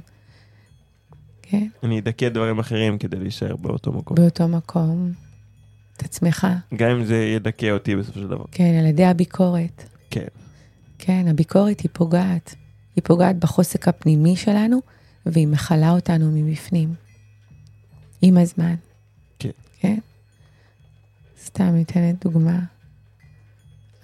כן. 1.43 1.69
אני 1.83 1.99
אדכא 1.99 2.29
דברים 2.29 2.59
אחרים 2.59 2.99
כדי 2.99 3.17
להישאר 3.17 3.57
באותו 3.57 3.93
מקום. 3.93 4.17
באותו 4.17 4.49
מקום, 4.49 5.13
את 5.97 6.03
עצמך. 6.03 6.47
גם 6.77 6.91
אם 6.91 7.05
זה 7.05 7.17
ידכא 7.17 7.71
אותי 7.71 7.97
בסופו 7.97 8.19
של 8.19 8.29
דבר. 8.29 8.45
כן, 8.53 8.75
על 8.79 8.87
ידי 8.87 9.05
הביקורת. 9.05 9.85
כן. 10.11 10.27
כן, 10.99 11.29
הביקורת 11.29 11.81
היא 11.81 11.91
פוגעת. 11.93 12.55
היא 12.97 13.05
פוגעת 13.05 13.39
בחוסק 13.39 13.89
הפנימי 13.89 14.37
שלנו, 14.37 14.81
והיא 15.27 15.49
מכלה 15.49 15.91
אותנו 15.91 16.31
מבפנים. 16.33 16.95
עם 18.23 18.39
הזמן. 18.39 18.75
כן. 19.39 19.51
כן? 19.81 19.99
סתם 21.45 21.65
ניתנת 21.65 22.25
דוגמה. 22.25 22.61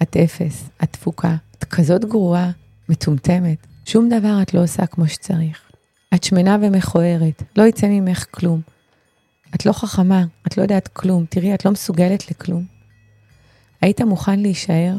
את 0.03 0.17
אפס, 0.17 0.69
את 0.83 0.93
תפוקה, 0.93 1.37
את 1.59 1.65
כזאת 1.65 2.05
גרועה, 2.05 2.51
מטומטמת, 2.89 3.67
שום 3.85 4.09
דבר 4.09 4.39
את 4.43 4.55
לא 4.55 4.63
עושה 4.63 4.87
כמו 4.87 5.09
שצריך. 5.09 5.71
את 6.15 6.25
שמנה 6.25 6.57
ומכוערת, 6.63 7.43
לא 7.57 7.63
יצא 7.63 7.87
ממך 7.87 8.27
כלום. 8.31 8.61
את 9.55 9.67
לא 9.67 9.73
חכמה, 9.73 10.25
את 10.47 10.57
לא 10.57 10.63
יודעת 10.63 10.89
כלום, 10.89 11.25
תראי, 11.29 11.55
את 11.55 11.65
לא 11.65 11.71
מסוגלת 11.71 12.31
לכלום. 12.31 12.65
היית 13.83 14.01
מוכן 14.01 14.41
להישאר 14.41 14.97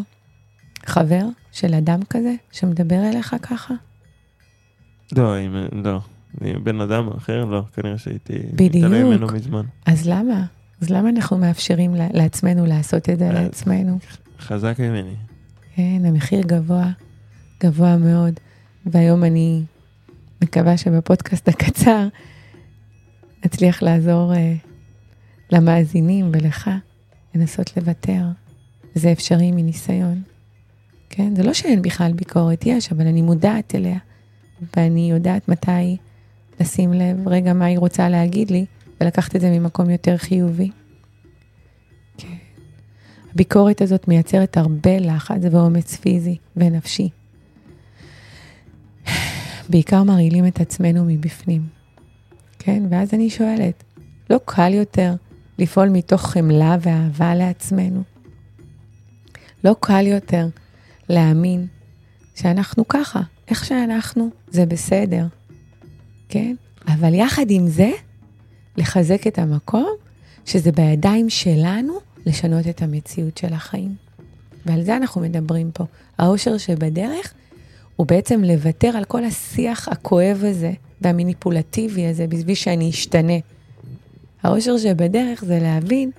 חבר 0.86 1.26
של 1.52 1.74
אדם 1.74 2.00
כזה 2.10 2.36
שמדבר 2.52 3.10
אליך 3.10 3.36
ככה? 3.42 3.74
לא, 5.18 5.40
אם, 5.40 5.56
לא. 5.84 6.00
בן 6.64 6.82
אדם 6.82 7.08
אחר, 7.18 7.46
לא, 7.46 7.64
כנראה 7.74 7.98
שהייתי. 7.98 8.34
מתעלם 8.54 9.08
ממנו 9.08 9.28
מזמן. 9.28 9.66
אז 9.86 10.08
למה? 10.08 10.46
אז 10.82 10.90
למה 10.90 11.10
אנחנו 11.10 11.38
מאפשרים 11.38 11.96
לעצמנו 12.14 12.66
לעשות 12.66 13.10
את 13.10 13.20
זה 13.20 13.28
אה, 13.28 13.34
לעצמנו? 13.34 14.00
חזק 14.40 14.80
ממני. 14.80 15.16
כן, 15.76 16.02
המחיר 16.06 16.42
גבוה, 16.42 16.92
גבוה 17.64 17.98
מאוד. 17.98 18.34
והיום 18.86 19.24
אני 19.24 19.64
מקווה 20.42 20.78
שבפודקאסט 20.78 21.48
הקצר 21.48 22.08
אצליח 23.45 23.84
לעזור 23.84 24.34
אה, 24.34 24.54
למאזינים 25.51 26.30
ולך 26.34 26.69
לנסות 27.36 27.77
לוותר. 27.77 28.23
זה 28.95 29.12
אפשרי 29.12 29.51
מניסיון. 29.51 30.21
כן, 31.10 31.36
זה 31.36 31.43
לא 31.43 31.54
שאין 31.54 31.82
בכלל 31.82 32.13
ביקורת, 32.13 32.65
יש, 32.65 32.91
אבל 32.91 33.08
אני 33.08 33.21
מודעת 33.21 33.75
אליה, 33.75 33.97
ואני 34.77 35.12
יודעת 35.12 35.49
מתי 35.49 35.97
לשים 36.60 36.93
לב, 36.93 37.27
רגע, 37.27 37.54
מה 37.54 37.65
היא 37.65 37.80
רוצה 37.80 38.10
להגיד 38.10 38.51
לי, 38.51 38.65
ולקחת 39.01 39.36
את 39.36 39.41
זה 39.41 39.49
ממקום 39.49 39.89
יותר 39.89 40.17
חיובי. 40.17 40.69
כן. 42.17 42.27
הביקורת 43.34 43.82
הזאת 43.82 44.08
מייצרת 44.08 44.58
הרבה 44.58 44.99
לחץ 44.99 45.41
ואומץ 45.51 45.95
פיזי 45.95 46.38
ונפשי. 46.56 47.10
בעיקר 49.69 50.04
מרעילים 50.04 50.47
את 50.47 50.62
עצמנו 50.62 51.06
מבפנים. 51.06 51.81
כן, 52.63 52.84
ואז 52.89 53.13
אני 53.13 53.30
שואלת, 53.30 53.84
לא 54.30 54.39
קל 54.45 54.74
יותר 54.74 55.13
לפעול 55.60 55.89
מתוך 55.89 56.21
חמלה 56.21 56.78
ואהבה 56.82 57.36
לעצמנו? 57.36 58.04
לא 59.63 59.76
קל 59.80 60.08
יותר 60.08 60.47
להאמין 61.10 61.67
שאנחנו 62.36 62.88
ככה, 62.88 63.21
איך 63.47 63.65
שאנחנו, 63.65 64.30
זה 64.47 64.65
בסדר, 64.65 65.26
כן? 66.30 66.56
אבל 66.88 67.13
יחד 67.13 67.45
עם 67.50 67.67
זה, 67.67 67.91
לחזק 68.78 69.28
את 69.28 69.39
המקום 69.39 69.89
שזה 70.45 70.71
בידיים 70.71 71.30
שלנו 71.30 71.93
לשנות 72.26 72.67
את 72.67 72.82
המציאות 72.82 73.38
של 73.38 73.54
החיים. 73.54 73.95
ועל 74.65 74.84
זה 74.84 74.95
אנחנו 74.95 75.21
מדברים 75.21 75.71
פה. 75.74 75.86
האושר 76.17 76.58
שבדרך 76.58 77.34
הוא 77.95 78.08
בעצם 78.08 78.43
לוותר 78.43 78.97
על 78.97 79.06
כל 79.06 79.24
השיח 79.24 79.88
הכואב 79.88 80.43
הזה 80.43 80.71
והמניפולטיבי 81.02 82.08
הזה 82.08 82.28
בשביל 82.28 82.56
שאני 82.56 82.90
אשתנה. 82.90 83.34
האושר 84.44 84.78
שבדרך 84.78 85.44
זה 85.46 85.60
להבין 85.62 86.12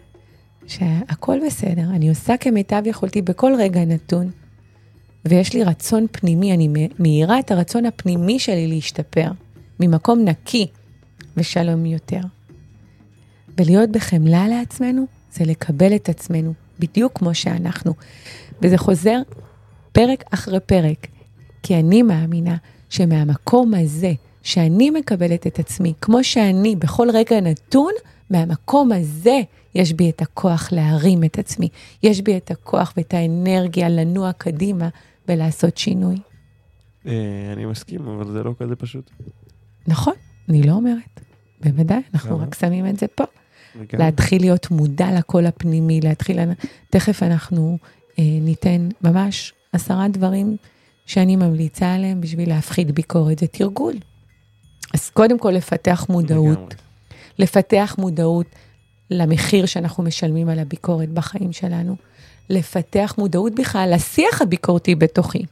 שהכל 0.66 1.38
בסדר, 1.46 1.84
אני 1.90 2.08
עושה 2.08 2.36
כמיטב 2.36 2.82
יכולתי 2.86 3.22
בכל 3.22 3.52
רגע 3.58 3.84
נתון, 3.84 4.30
ויש 5.24 5.54
לי 5.54 5.64
רצון 5.64 6.06
פנימי, 6.12 6.54
אני 6.54 6.68
מאירה 6.98 7.38
את 7.38 7.50
הרצון 7.50 7.86
הפנימי 7.86 8.38
שלי 8.38 8.66
להשתפר, 8.66 9.30
ממקום 9.80 10.24
נקי 10.24 10.66
ושלום 11.36 11.86
יותר. 11.86 12.20
ולהיות 13.58 13.90
בחמלה 13.90 14.48
לעצמנו 14.48 15.06
זה 15.32 15.44
לקבל 15.44 15.94
את 15.94 16.08
עצמנו 16.08 16.54
בדיוק 16.78 17.18
כמו 17.18 17.34
שאנחנו. 17.34 17.94
וזה 18.62 18.78
חוזר 18.78 19.18
פרק 19.92 20.24
אחרי 20.30 20.60
פרק, 20.60 21.06
כי 21.62 21.74
אני 21.74 22.02
מאמינה 22.02 22.56
שמהמקום 22.90 23.74
הזה, 23.74 24.12
שאני 24.42 24.90
מקבלת 24.90 25.46
את 25.46 25.58
עצמי 25.58 25.92
כמו 26.00 26.24
שאני 26.24 26.76
בכל 26.76 27.08
רגע 27.12 27.40
נתון, 27.40 27.92
מהמקום 28.30 28.92
הזה 28.92 29.40
יש 29.74 29.92
בי 29.92 30.10
את 30.10 30.22
הכוח 30.22 30.68
להרים 30.72 31.24
את 31.24 31.38
עצמי. 31.38 31.68
יש 32.02 32.20
בי 32.20 32.36
את 32.36 32.50
הכוח 32.50 32.92
ואת 32.96 33.14
האנרגיה 33.14 33.88
לנוע 33.88 34.32
קדימה 34.32 34.88
ולעשות 35.28 35.78
שינוי. 35.78 36.16
אה, 37.06 37.12
אני 37.52 37.64
מסכים, 37.64 38.08
אבל 38.08 38.32
זה 38.32 38.42
לא 38.42 38.54
כזה 38.58 38.76
פשוט. 38.76 39.10
נכון, 39.86 40.14
אני 40.48 40.62
לא 40.62 40.72
אומרת. 40.72 41.20
בוודאי, 41.64 42.00
אנחנו? 42.14 42.38
רק 42.38 42.54
שמים 42.54 42.86
את 42.86 42.98
זה 42.98 43.06
פה. 43.06 43.24
להתחיל 43.92 44.42
להיות 44.42 44.70
מודע 44.70 45.18
לקול 45.18 45.46
הפנימי, 45.46 46.00
להתחיל, 46.00 46.38
תכף 46.90 47.22
אנחנו 47.22 47.78
אה, 48.18 48.24
ניתן 48.40 48.88
ממש 49.02 49.52
עשרה 49.72 50.08
דברים 50.08 50.56
שאני 51.06 51.36
ממליצה 51.36 51.94
עליהם 51.94 52.20
בשביל 52.20 52.48
להפחית 52.48 52.90
ביקורת, 52.90 53.38
זה 53.38 53.46
תרגול. 53.46 53.94
אז 54.94 55.10
קודם 55.10 55.38
כל 55.38 55.50
לפתח 55.50 56.06
מודעות, 56.08 56.58
לגמרי. 56.58 56.74
לפתח 57.38 57.94
מודעות 57.98 58.46
למחיר 59.10 59.66
שאנחנו 59.66 60.02
משלמים 60.02 60.48
על 60.48 60.58
הביקורת 60.58 61.08
בחיים 61.08 61.52
שלנו, 61.52 61.96
לפתח 62.50 63.14
מודעות 63.18 63.54
בכלל 63.54 63.92
לשיח 63.94 64.42
הביקורתי 64.42 64.94
בתוכי, 64.94 65.42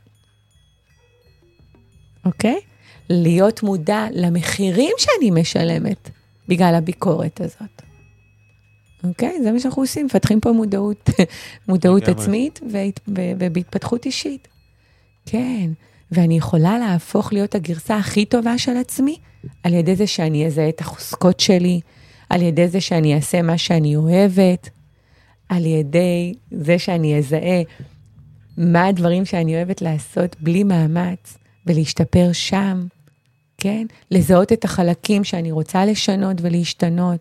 אוקיי? 2.24 2.60
להיות 3.10 3.62
מודע 3.62 4.06
למחירים 4.12 4.92
שאני 4.98 5.30
משלמת 5.30 6.10
בגלל 6.48 6.74
הביקורת 6.74 7.40
הזאת. 7.40 7.82
אוקיי? 9.04 9.42
זה 9.42 9.52
מה 9.52 9.60
שאנחנו 9.60 9.82
עושים, 9.82 10.06
מפתחים 10.06 10.40
פה 10.40 10.52
מודעות, 10.52 11.10
מודעות. 11.68 12.08
עצמית 12.08 12.60
והת- 12.72 13.00
ובהתפתחות 13.38 14.06
אישית. 14.06 14.48
כן, 15.26 15.70
ואני 16.12 16.36
יכולה 16.36 16.78
להפוך 16.78 17.32
להיות 17.32 17.54
הגרסה 17.54 17.96
הכי 17.96 18.24
טובה 18.24 18.58
של 18.58 18.76
עצמי 18.76 19.16
על 19.62 19.74
ידי 19.74 19.96
זה 19.96 20.06
שאני 20.06 20.46
אזהה 20.46 20.68
את 20.68 20.80
החוזקות 20.80 21.40
שלי, 21.40 21.80
על 22.30 22.42
ידי 22.42 22.68
זה 22.68 22.80
שאני 22.80 23.14
אעשה 23.14 23.42
מה 23.42 23.58
שאני 23.58 23.96
אוהבת, 23.96 24.68
על 25.48 25.66
ידי 25.66 26.34
זה 26.50 26.78
שאני 26.78 27.18
אזהה 27.18 27.62
מה 28.58 28.86
הדברים 28.86 29.24
שאני 29.24 29.56
אוהבת 29.56 29.82
לעשות 29.82 30.36
בלי 30.40 30.64
מאמץ 30.64 31.38
ולהשתפר 31.66 32.32
שם, 32.32 32.86
כן? 33.58 33.86
לזהות 34.10 34.52
את 34.52 34.64
החלקים 34.64 35.24
שאני 35.24 35.52
רוצה 35.52 35.84
לשנות 35.84 36.36
ולהשתנות, 36.40 37.20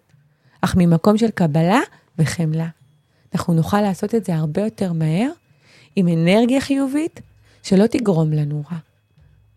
אך 0.62 0.76
ממקום 0.78 1.18
של 1.18 1.30
קבלה 1.30 1.80
וחמלה. 2.20 2.68
אנחנו 3.34 3.54
נוכל 3.54 3.82
לעשות 3.82 4.16
את 4.16 4.26
זה 4.26 4.36
הרבה 4.36 4.62
יותר 4.62 4.94
מהר, 4.94 5.30
עם 5.96 6.08
אנרגיה 6.08 6.62
חיובית 6.62 7.22
שלא 7.64 7.88
תגרום 7.88 8.34
לנו 8.34 8.64
רע, 8.72 8.78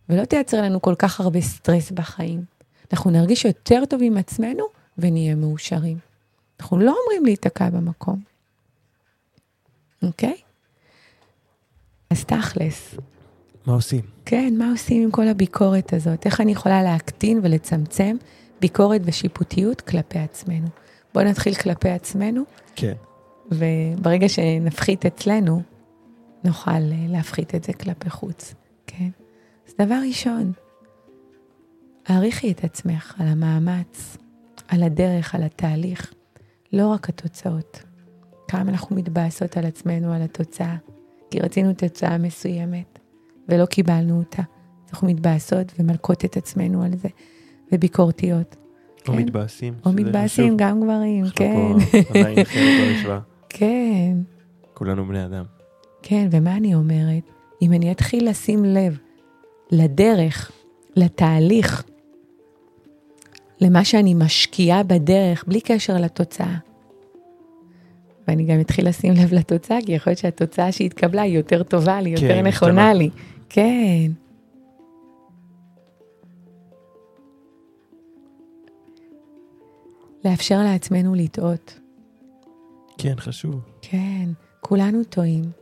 ולא 0.08 0.24
תייצר 0.24 0.62
לנו 0.62 0.82
כל 0.82 0.94
כך 0.98 1.20
הרבה 1.20 1.40
סטרס 1.40 1.90
בחיים. 1.90 2.44
אנחנו 2.92 3.10
נרגיש 3.10 3.44
יותר 3.44 3.84
טוב 3.88 4.00
עם 4.02 4.16
עצמנו 4.16 4.64
ונהיה 4.98 5.34
מאושרים. 5.34 5.98
אנחנו 6.60 6.78
לא 6.78 6.96
אומרים 7.02 7.24
להיתקע 7.24 7.70
במקום, 7.70 8.20
אוקיי? 10.02 10.36
אז 12.10 12.24
תכלס, 12.24 12.94
מה 13.66 13.72
עושים? 13.72 14.00
כן, 14.24 14.54
מה 14.58 14.70
עושים 14.70 15.02
עם 15.02 15.10
כל 15.10 15.28
הביקורת 15.28 15.92
הזאת? 15.92 16.26
איך 16.26 16.40
אני 16.40 16.52
יכולה 16.52 16.82
להקטין 16.82 17.40
ולצמצם 17.42 18.16
ביקורת 18.60 19.00
ושיפוטיות 19.04 19.80
כלפי 19.80 20.18
עצמנו? 20.18 20.66
בואו 21.14 21.24
נתחיל 21.24 21.54
כלפי 21.54 21.90
עצמנו, 21.90 22.42
כן. 22.76 22.94
וברגע 23.50 24.28
שנפחית 24.28 25.06
אצלנו, 25.06 25.62
נוכל 26.44 26.70
אה, 26.70 27.06
להפחית 27.08 27.54
את 27.54 27.64
זה 27.64 27.72
כלפי 27.72 28.10
חוץ, 28.10 28.54
כן? 28.86 29.08
אז 29.68 29.74
דבר 29.78 29.98
ראשון, 30.08 30.52
העריכי 32.06 32.52
את 32.52 32.64
עצמך 32.64 33.14
על 33.18 33.28
המאמץ, 33.28 34.16
על 34.68 34.82
הדרך, 34.82 35.34
על 35.34 35.42
התהליך, 35.42 36.12
לא 36.72 36.88
רק 36.88 37.08
התוצאות. 37.08 37.82
כמה 38.48 38.70
אנחנו 38.70 38.96
מתבאסות 38.96 39.56
על 39.56 39.66
עצמנו, 39.66 40.12
על 40.12 40.22
התוצאה, 40.22 40.76
כי 41.30 41.40
רצינו 41.40 41.72
תוצאה 41.74 42.18
מסוימת 42.18 42.98
ולא 43.48 43.66
קיבלנו 43.66 44.18
אותה. 44.18 44.42
אנחנו 44.90 45.08
מתבאסות 45.08 45.72
ומלקות 45.78 46.24
את 46.24 46.36
עצמנו 46.36 46.82
על 46.82 46.96
זה, 46.96 47.08
וביקורתיות. 47.72 48.56
או 49.08 49.12
כן. 49.12 49.18
מתבאסים. 49.18 49.74
או 49.86 49.92
מתבאסים, 49.92 50.46
חשוב. 50.46 50.58
גם 50.58 50.82
גברים, 50.82 51.24
כן, 51.36 51.54
פה 51.82 52.18
עדיין 52.18 52.44
חלק 52.44 52.88
במשוואה. 52.88 53.20
כן. 53.58 54.16
כולנו 54.74 55.06
בני 55.06 55.24
אדם. 55.24 55.44
כן, 56.02 56.28
ומה 56.30 56.56
אני 56.56 56.74
אומרת? 56.74 57.22
אם 57.62 57.72
אני 57.72 57.92
אתחיל 57.92 58.28
לשים 58.28 58.64
לב 58.64 58.98
לדרך, 59.70 60.50
לתהליך, 60.96 61.84
למה 63.60 63.84
שאני 63.84 64.14
משקיעה 64.14 64.82
בדרך, 64.82 65.44
בלי 65.46 65.60
קשר 65.60 65.96
לתוצאה. 65.96 66.56
ואני 68.28 68.44
גם 68.44 68.60
אתחיל 68.60 68.88
לשים 68.88 69.12
לב 69.12 69.32
לתוצאה, 69.32 69.78
כי 69.86 69.92
יכול 69.92 70.10
להיות 70.10 70.18
שהתוצאה 70.18 70.72
שהתקבלה 70.72 71.22
היא 71.22 71.36
יותר 71.36 71.62
טובה 71.62 72.00
לי, 72.00 72.10
יותר 72.10 72.28
כן, 72.28 72.46
נכונה 72.46 72.72
משתנה. 72.72 72.94
לי. 72.94 73.10
כן. 73.48 74.12
לאפשר 80.24 80.58
לעצמנו 80.58 81.14
לטעות. 81.14 81.78
כן, 82.98 83.14
חשוב. 83.18 83.60
כן, 83.82 84.28
כולנו 84.60 85.04
טועים. 85.04 85.61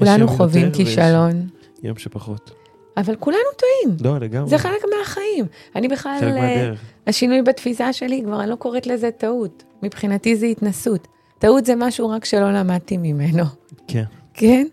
כולנו 0.00 0.28
חווים 0.28 0.72
כישלון, 0.72 1.48
יום 1.82 1.98
שפחות. 1.98 2.50
אבל 2.96 3.16
כולנו 3.16 3.40
טועים. 3.56 3.96
לא, 4.00 4.18
לגמרי. 4.18 4.50
זה 4.50 4.58
חלק 4.58 4.82
מהחיים. 4.98 5.44
אני 5.76 5.88
בכלל, 5.88 6.16
חלק 6.20 6.34
אה, 6.34 6.40
מהדרך. 6.40 6.80
השינוי 7.06 7.42
בתפיסה 7.42 7.92
שלי, 7.92 8.22
כבר 8.24 8.40
אני 8.40 8.50
לא 8.50 8.56
קוראת 8.56 8.86
לזה 8.86 9.10
טעות. 9.10 9.64
מבחינתי 9.82 10.36
זה 10.36 10.46
התנסות. 10.46 11.08
טעות 11.38 11.66
זה 11.66 11.74
משהו 11.76 12.08
רק 12.08 12.24
שלא 12.24 12.52
למדתי 12.52 12.96
ממנו. 12.96 13.44
כן. 13.88 14.04
כן? 14.34 14.66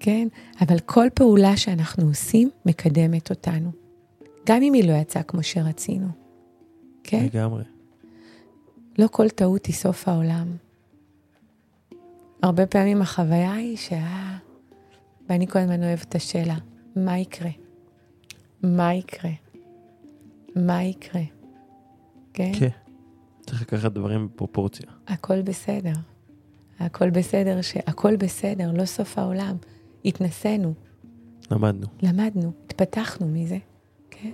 כן? 0.00 0.28
אבל 0.60 0.78
כל 0.78 1.06
פעולה 1.14 1.56
שאנחנו 1.56 2.06
עושים 2.06 2.50
מקדמת 2.66 3.30
אותנו. 3.30 3.70
גם 4.46 4.62
אם 4.62 4.72
היא 4.72 4.88
לא 4.88 4.92
יצאה 4.92 5.22
כמו 5.22 5.42
שרצינו. 5.42 6.06
כן? 7.04 7.24
לגמרי. 7.24 7.62
לא 8.98 9.06
כל 9.10 9.28
טעות 9.28 9.66
היא 9.66 9.74
סוף 9.74 10.08
העולם. 10.08 10.46
הרבה 12.42 12.66
פעמים 12.66 13.02
החוויה 13.02 13.52
היא 13.52 13.76
שה... 13.76 14.36
ואני 15.28 15.46
כל 15.46 15.58
הזמן 15.58 15.82
אוהבת 15.82 16.08
את 16.08 16.14
השאלה, 16.14 16.56
מה 16.96 17.18
יקרה? 17.18 17.50
מה 18.62 18.94
יקרה? 18.94 19.30
מה 20.56 20.82
יקרה? 20.82 21.22
כן? 22.32 22.52
כן. 22.58 22.68
צריך 23.46 23.62
לקחת 23.62 23.92
דברים 23.92 24.28
בפרופורציה. 24.28 24.86
הכל 25.08 25.42
בסדר. 25.42 25.92
הכל 26.78 27.10
בסדר, 27.10 27.62
שהכל 27.62 28.16
בסדר, 28.16 28.72
לא 28.72 28.84
סוף 28.84 29.18
העולם. 29.18 29.56
התנסינו, 30.04 30.74
למדנו. 31.50 31.86
למדנו, 32.02 32.52
התפתחנו 32.66 33.28
מזה, 33.28 33.58
כן? 34.10 34.30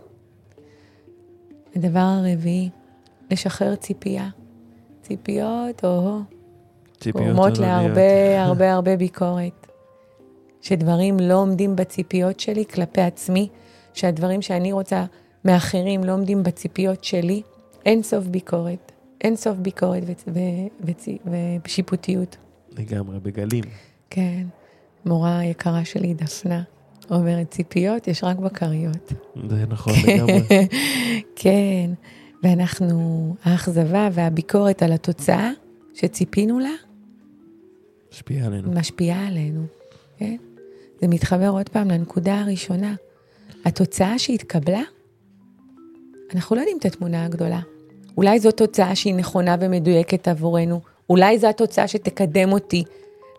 הדבר 1.77 2.01
הרביעי, 2.01 2.71
לשחרר 3.31 3.75
ציפייה. 3.75 4.29
ציפיות, 5.03 5.85
או 5.85 6.21
ציפיות 7.01 7.25
גורמות 7.25 7.59
עולמיות. 7.59 7.59
להרבה 7.59 8.43
הרבה 8.45 8.73
הרבה 8.73 8.97
ביקורת. 8.97 9.62
שדברים 10.63 11.21
לא 11.21 11.35
עומדים 11.35 11.77
בציפיות 11.77 12.41
שלי 12.41 12.65
כלפי 12.65 13.01
עצמי, 13.01 13.49
שהדברים 13.95 14.43
שאני 14.43 14.73
רוצה 14.73 15.05
מאחרים 15.45 16.05
לא 16.05 16.13
עומדים 16.13 16.43
בציפיות 16.43 17.05
שלי, 17.05 17.43
אין 17.87 18.03
סוף 18.03 18.27
ביקורת. 18.27 18.93
אין 19.21 19.37
סוף 19.37 19.57
ביקורת 19.57 20.03
ושיפוטיות. 21.65 22.37
לגמרי, 22.79 23.21
בגלים. 23.21 23.65
כן. 24.11 24.47
מורה 25.07 25.45
יקרה 25.45 25.85
שלי, 25.85 26.15
דפנה, 26.15 26.63
אומרת, 27.11 27.51
ציפיות 27.51 28.09
יש 28.09 28.25
רק 28.25 28.37
בכריות. 28.37 29.13
זה 29.49 29.65
נכון 29.69 29.93
לגמרי. 30.07 30.69
כן, 31.43 31.91
ואנחנו, 32.43 33.35
האכזבה 33.45 34.09
והביקורת 34.13 34.83
על 34.83 34.93
התוצאה 34.93 35.51
שציפינו 35.95 36.59
לה, 36.59 36.69
השפיע 38.13 38.47
עלינו. 38.47 38.73
משפיעה 38.73 39.27
עלינו, 39.27 39.65
כן? 40.19 40.37
זה 41.03 41.09
מתחבר 41.09 41.49
עוד 41.49 41.69
פעם 41.69 41.91
לנקודה 41.91 42.41
הראשונה. 42.41 42.95
התוצאה 43.65 44.19
שהתקבלה, 44.19 44.83
אנחנו 46.35 46.57
לא 46.57 46.61
יודעים 46.61 46.79
את 46.79 46.85
התמונה 46.85 47.25
הגדולה. 47.25 47.61
אולי 48.17 48.41
זו 48.41 48.51
תוצאה 48.51 48.97
שהיא 48.97 49.15
נכונה 49.15 49.57
ומדויקת 49.61 50.29
עבורנו, 50.29 50.81
אולי 51.11 51.39
זו 51.39 51.47
התוצאה 51.47 51.89
שתקדם 51.89 52.53
אותי 52.53 52.85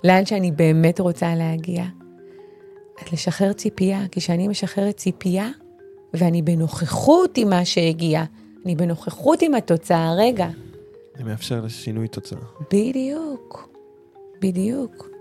לאן 0.04 0.26
שאני 0.26 0.52
באמת 0.52 1.00
רוצה 1.00 1.36
להגיע. 1.36 1.84
אז 3.02 3.14
לשחרר 3.14 3.54
ציפייה, 3.54 4.08
כי 4.12 4.20
כשאני 4.20 4.48
משחררת 4.48 4.98
ציפייה, 4.98 5.50
ואני 6.14 6.42
בנוכחות 6.42 7.38
עם 7.38 7.50
מה 7.50 7.66
שהגיע, 7.66 8.24
אני 8.66 8.76
בנוכחות 8.76 9.42
עם 9.42 9.54
התוצאה 9.54 10.10
הרגע, 10.10 10.48
זה 11.18 11.24
מאפשר 11.24 11.62
לשינוי 11.62 12.08
תוצאה. 12.08 12.40
בדיוק, 12.72 13.70
בדיוק. 14.42 15.13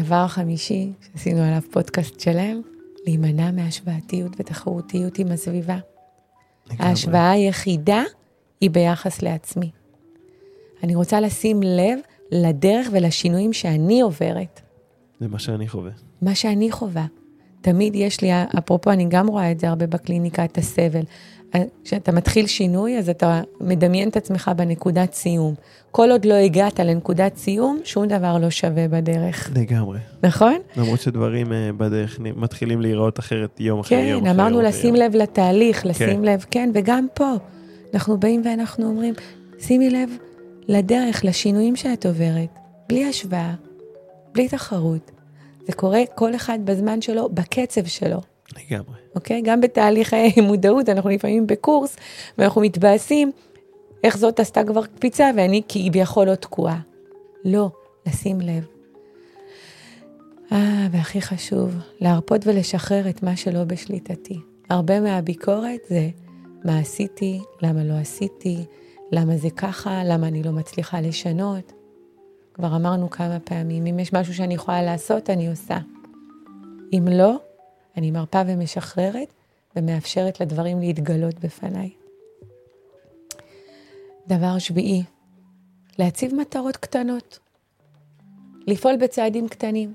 דבר 0.00 0.28
חמישי, 0.28 0.92
שעשינו 1.12 1.42
עליו 1.42 1.62
פודקאסט 1.70 2.20
שלם, 2.20 2.60
להימנע 3.06 3.50
מהשוואתיות 3.50 4.32
ותחרותיות 4.38 5.18
עם 5.18 5.32
הסביבה. 5.32 5.78
ההשוואה 6.78 7.30
היחידה 7.30 8.02
היא 8.60 8.70
ביחס 8.70 9.22
לעצמי. 9.22 9.70
אני 10.82 10.94
רוצה 10.94 11.20
לשים 11.20 11.62
לב 11.62 11.98
לדרך 12.32 12.88
ולשינויים 12.92 13.52
שאני 13.52 14.00
עוברת, 14.00 14.60
זה 15.20 15.28
מה 15.28 15.38
שאני 15.38 15.68
חווה. 15.68 15.90
מה 16.22 16.34
שאני 16.34 16.72
חווה. 16.72 17.06
תמיד 17.60 17.94
יש 17.94 18.20
לי, 18.20 18.30
אפרופו, 18.58 18.90
אני 18.90 19.06
גם 19.08 19.26
רואה 19.26 19.52
את 19.52 19.60
זה 19.60 19.68
הרבה 19.68 19.86
בקליניקה, 19.86 20.44
את 20.44 20.58
הסבל. 20.58 21.02
כשאתה 21.84 22.12
מתחיל 22.12 22.46
שינוי, 22.46 22.98
אז 22.98 23.08
אתה 23.08 23.42
מדמיין 23.60 24.08
את 24.08 24.16
עצמך 24.16 24.50
בנקודת 24.56 25.14
סיום. 25.14 25.54
כל 25.90 26.10
עוד 26.10 26.24
לא 26.24 26.34
הגעת 26.34 26.80
לנקודת 26.80 27.36
סיום, 27.36 27.80
שום 27.84 28.06
דבר 28.06 28.38
לא 28.38 28.50
שווה 28.50 28.88
בדרך. 28.88 29.50
לגמרי. 29.54 29.98
נכון? 30.22 30.56
למרות 30.76 31.00
שדברים 31.00 31.52
אה, 31.52 31.70
בדרך 31.76 32.20
מתחילים 32.20 32.80
להיראות 32.80 33.18
אחרת 33.18 33.60
יום 33.60 33.80
אחרי 33.80 33.98
יום 33.98 34.24
כן, 34.24 34.30
אמרנו 34.30 34.56
יום 34.56 34.64
לשים 34.64 34.94
אחרי 34.94 35.06
לב 35.06 35.16
לתהליך, 35.16 35.86
לשים 35.86 36.20
כן. 36.20 36.22
לב, 36.22 36.44
כן, 36.50 36.70
וגם 36.74 37.06
פה, 37.14 37.34
אנחנו 37.94 38.18
באים 38.18 38.42
ואנחנו 38.44 38.86
אומרים, 38.86 39.14
שימי 39.58 39.90
לב 39.90 40.10
לדרך, 40.68 41.24
לשינויים 41.24 41.76
שאת 41.76 42.06
עוברת, 42.06 42.58
בלי 42.88 43.04
השוואה, 43.04 43.54
בלי 44.34 44.48
תחרות. 44.48 45.10
זה 45.66 45.72
קורה 45.72 46.00
כל 46.14 46.34
אחד 46.34 46.58
בזמן 46.64 47.00
שלו, 47.00 47.28
בקצב 47.28 47.86
שלו. 47.86 48.20
לגמרי. 48.58 48.96
אוקיי? 49.14 49.42
גם 49.44 49.60
בתהליך 49.60 50.14
מודעות, 50.42 50.88
אנחנו 50.88 51.10
לפעמים 51.10 51.46
בקורס, 51.46 51.96
ואנחנו 52.38 52.60
מתבאסים, 52.60 53.32
איך 54.04 54.18
זאת 54.18 54.40
עשתה 54.40 54.64
כבר 54.64 54.86
קפיצה, 54.86 55.30
ואני 55.36 55.62
כביכול 55.68 56.26
לא 56.26 56.34
תקועה. 56.34 56.80
לא, 57.44 57.70
לשים 58.06 58.40
לב. 58.40 58.66
אה, 60.52 60.86
והכי 60.90 61.20
חשוב, 61.20 61.74
להרפות 62.00 62.46
ולשחרר 62.46 63.08
את 63.08 63.22
מה 63.22 63.36
שלא 63.36 63.64
בשליטתי. 63.64 64.40
הרבה 64.70 65.00
מהביקורת 65.00 65.80
זה 65.88 66.08
מה 66.64 66.78
עשיתי, 66.78 67.40
למה 67.62 67.84
לא 67.84 67.94
עשיתי, 67.94 68.64
למה 69.12 69.36
זה 69.36 69.50
ככה, 69.50 70.04
למה 70.04 70.28
אני 70.28 70.42
לא 70.42 70.52
מצליחה 70.52 71.00
לשנות. 71.00 71.72
כבר 72.54 72.76
אמרנו 72.76 73.10
כמה 73.10 73.40
פעמים, 73.40 73.86
אם 73.86 73.98
יש 73.98 74.12
משהו 74.12 74.34
שאני 74.34 74.54
יכולה 74.54 74.82
לעשות, 74.82 75.30
אני 75.30 75.48
עושה. 75.48 75.78
אם 76.92 77.04
לא, 77.10 77.36
אני 77.98 78.10
מרפה 78.10 78.42
ומשחררת 78.46 79.32
ומאפשרת 79.76 80.40
לדברים 80.40 80.80
להתגלות 80.80 81.34
בפניי. 81.38 81.90
דבר 84.26 84.58
שביעי, 84.58 85.02
להציב 85.98 86.34
מטרות 86.34 86.76
קטנות. 86.76 87.38
לפעול 88.66 88.96
בצעדים 88.96 89.48
קטנים. 89.48 89.94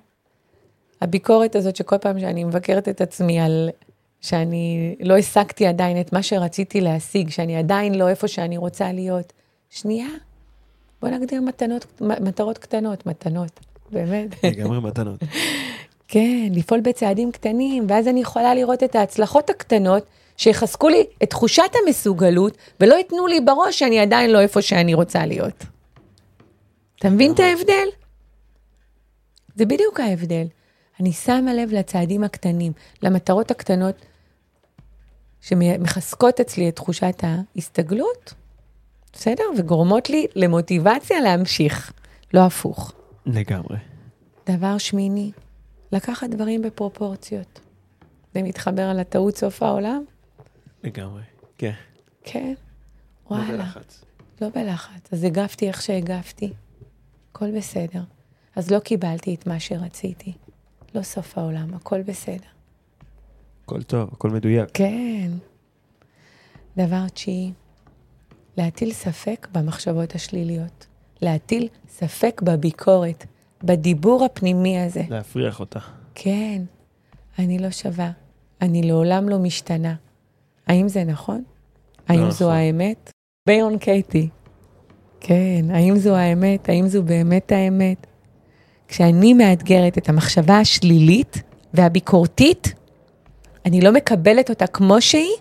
הביקורת 1.02 1.56
הזאת 1.56 1.76
שכל 1.76 1.98
פעם 1.98 2.20
שאני 2.20 2.44
מבקרת 2.44 2.90
את 2.90 3.02
עצמי 3.02 3.40
על 3.40 3.70
שאני 4.22 4.96
לא 5.00 5.18
השגתי 5.18 5.68
עדיין 5.68 6.02
את 6.02 6.14
מה 6.14 6.24
שרציתי 6.24 6.82
להשיג, 6.82 7.30
שאני 7.30 7.58
עדיין 7.58 7.96
לא 7.96 8.10
איפה 8.10 8.28
שאני 8.28 8.58
רוצה 8.58 8.92
להיות, 8.92 9.34
שנייה, 9.70 10.08
בוא 11.02 11.10
נגדיר 11.10 11.42
מתנות, 11.42 12.02
מטרות 12.02 12.58
קטנות, 12.58 13.06
מתנות, 13.06 13.60
באמת. 13.92 14.44
לגמרי 14.44 14.80
מתנות. 14.80 15.20
כן, 16.14 16.50
לפעול 16.52 16.82
בצעדים 16.82 17.32
קטנים, 17.32 17.86
ואז 17.90 18.08
אני 18.08 18.22
יכולה 18.22 18.56
לראות 18.56 18.84
את 18.84 18.96
ההצלחות 18.96 19.50
הקטנות 19.50 20.06
שיחזקו 20.38 20.90
לי 20.90 21.06
את 21.24 21.30
תחושת 21.30 21.72
המסוגלות, 21.84 22.58
ולא 22.80 22.96
ייתנו 22.96 23.28
לי 23.28 23.42
בראש 23.42 23.80
שאני 23.80 24.00
עדיין 24.00 24.32
לא 24.32 24.40
איפה 24.40 24.62
שאני 24.62 24.94
רוצה 24.94 25.26
להיות. 25.26 25.66
אתה 27.00 27.10
מבין 27.10 27.34
את 27.34 27.40
ההבדל? 27.40 27.88
זה 29.56 29.66
בדיוק 29.66 30.00
ההבדל. 30.00 30.48
אני 31.00 31.12
שמה 31.12 31.54
לב 31.54 31.74
לצעדים 31.74 32.24
הקטנים, 32.24 32.72
למטרות 33.04 33.52
הקטנות 33.52 33.96
שמחזקות 35.42 36.40
אצלי 36.40 36.70
את 36.70 36.76
תחושת 36.76 37.24
ההסתגלות, 37.24 38.34
בסדר? 39.14 39.44
וגורמות 39.58 40.10
לי 40.10 40.28
למוטיבציה 40.36 41.20
להמשיך, 41.20 41.94
לא 42.34 42.40
הפוך. 42.40 42.94
לגמרי. 43.26 43.78
דבר 44.50 44.78
שמיני, 44.78 45.32
לקחת 45.94 46.30
דברים 46.30 46.62
בפרופורציות. 46.62 47.60
זה 48.34 48.44
מתחבר 48.44 48.82
על 48.82 49.00
הטעות 49.00 49.38
סוף 49.38 49.64
העולם? 49.64 50.04
לגמרי. 50.84 51.22
כן. 51.58 51.72
כן. 52.24 52.54
לא 53.32 53.36
וואלה, 53.36 53.58
בלחץ. 53.58 54.04
לא 54.42 54.50
בלחץ. 54.50 55.14
אז 55.14 55.24
הגבתי 55.24 55.68
איך 55.68 55.82
שהגבתי. 55.82 56.54
הכל 57.32 57.58
בסדר. 57.58 58.04
אז 58.56 58.72
לא 58.72 58.80
קיבלתי 58.80 59.36
את 59.36 59.48
מה 59.48 59.60
שרציתי. 59.60 60.34
לא 60.96 61.02
סוף 61.02 61.38
העולם, 61.38 61.74
הכל 61.74 62.02
בסדר. 62.02 62.48
הכל 63.64 63.84
טוב, 63.84 64.10
הכל 64.14 64.30
מדויק. 64.30 64.70
כן. 64.74 65.32
דבר 66.78 67.08
תשיעי, 67.08 67.52
להטיל 68.58 68.94
ספק 68.94 69.48
במחשבות 69.52 70.16
השליליות. 70.16 70.86
להטיל 71.22 71.68
ספק 71.90 72.42
בביקורת, 72.42 73.26
בדיבור 73.64 74.26
הפנימי 74.26 74.80
הזה. 74.80 75.04
להפריח 75.10 75.60
אותה. 75.60 75.80
כן, 76.16 76.62
אני 77.40 77.60
לא 77.60 77.72
שווה, 77.72 78.12
אני 78.62 78.84
לעולם 78.84 79.30
לא 79.30 79.40
משתנה. 79.40 79.96
האם 80.68 80.88
זה 80.88 81.04
נכון? 81.04 81.44
האם 82.08 82.32
זו 82.32 82.46
נכון. 82.46 82.58
האמת? 82.58 83.12
ביון 83.48 83.78
קייטי. 83.78 84.30
כן, 85.20 85.66
האם 85.70 85.98
זו 85.98 86.16
האמת? 86.16 86.70
האם 86.70 86.88
זו 86.88 87.04
באמת 87.04 87.52
האמת? 87.52 88.08
כשאני 88.88 89.34
מאתגרת 89.34 89.98
את 89.98 90.10
המחשבה 90.10 90.60
השלילית 90.60 91.42
והביקורתית, 91.74 92.74
אני 93.66 93.82
לא 93.82 93.92
מקבלת 93.92 94.50
אותה 94.50 94.68
כמו 94.68 95.02
שהיא, 95.02 95.36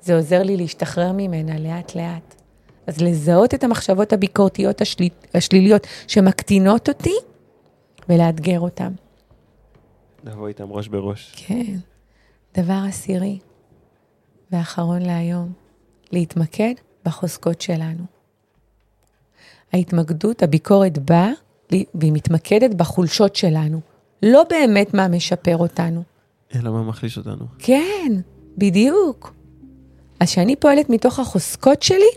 זה 0.00 0.16
עוזר 0.16 0.42
לי 0.42 0.56
להשתחרר 0.56 1.12
ממנה 1.12 1.58
לאט-לאט. 1.58 2.34
אז 2.86 3.00
לזהות 3.00 3.54
את 3.54 3.64
המחשבות 3.64 4.12
הביקורתיות 4.12 4.80
השל... 4.80 5.04
השליליות 5.34 5.86
שמקטינות 6.06 6.88
אותי, 6.88 7.14
ולאתגר 8.08 8.60
אותן. 8.60 8.92
לבוא 10.24 10.48
איתם 10.48 10.72
ראש 10.72 10.88
בראש. 10.88 11.32
כן. 11.36 11.76
דבר 12.56 12.80
עשירי 12.88 13.38
ואחרון 14.52 15.02
להיום, 15.02 15.52
להתמקד 16.12 16.74
בחוזקות 17.04 17.60
שלנו. 17.60 18.04
ההתמקדות, 19.72 20.42
הביקורת 20.42 20.98
באה 20.98 21.30
והיא 21.70 22.12
מתמקדת 22.12 22.74
בחולשות 22.74 23.36
שלנו, 23.36 23.80
לא 24.22 24.42
באמת 24.50 24.94
מה 24.94 25.08
משפר 25.08 25.56
אותנו. 25.56 26.02
אלא 26.54 26.72
מה 26.72 26.82
מחליש 26.82 27.18
אותנו. 27.18 27.44
כן, 27.58 28.12
בדיוק. 28.58 29.34
אז 30.20 30.28
כשאני 30.28 30.56
פועלת 30.56 30.90
מתוך 30.90 31.18
החוזקות 31.18 31.82
שלי, 31.82 32.10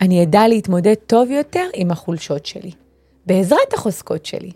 אני 0.00 0.22
אדע 0.22 0.48
להתמודד 0.48 0.94
טוב 0.94 1.30
יותר 1.30 1.64
עם 1.74 1.90
החולשות 1.90 2.46
שלי, 2.46 2.70
בעזרת 3.26 3.72
החוזקות 3.74 4.26
שלי. 4.26 4.50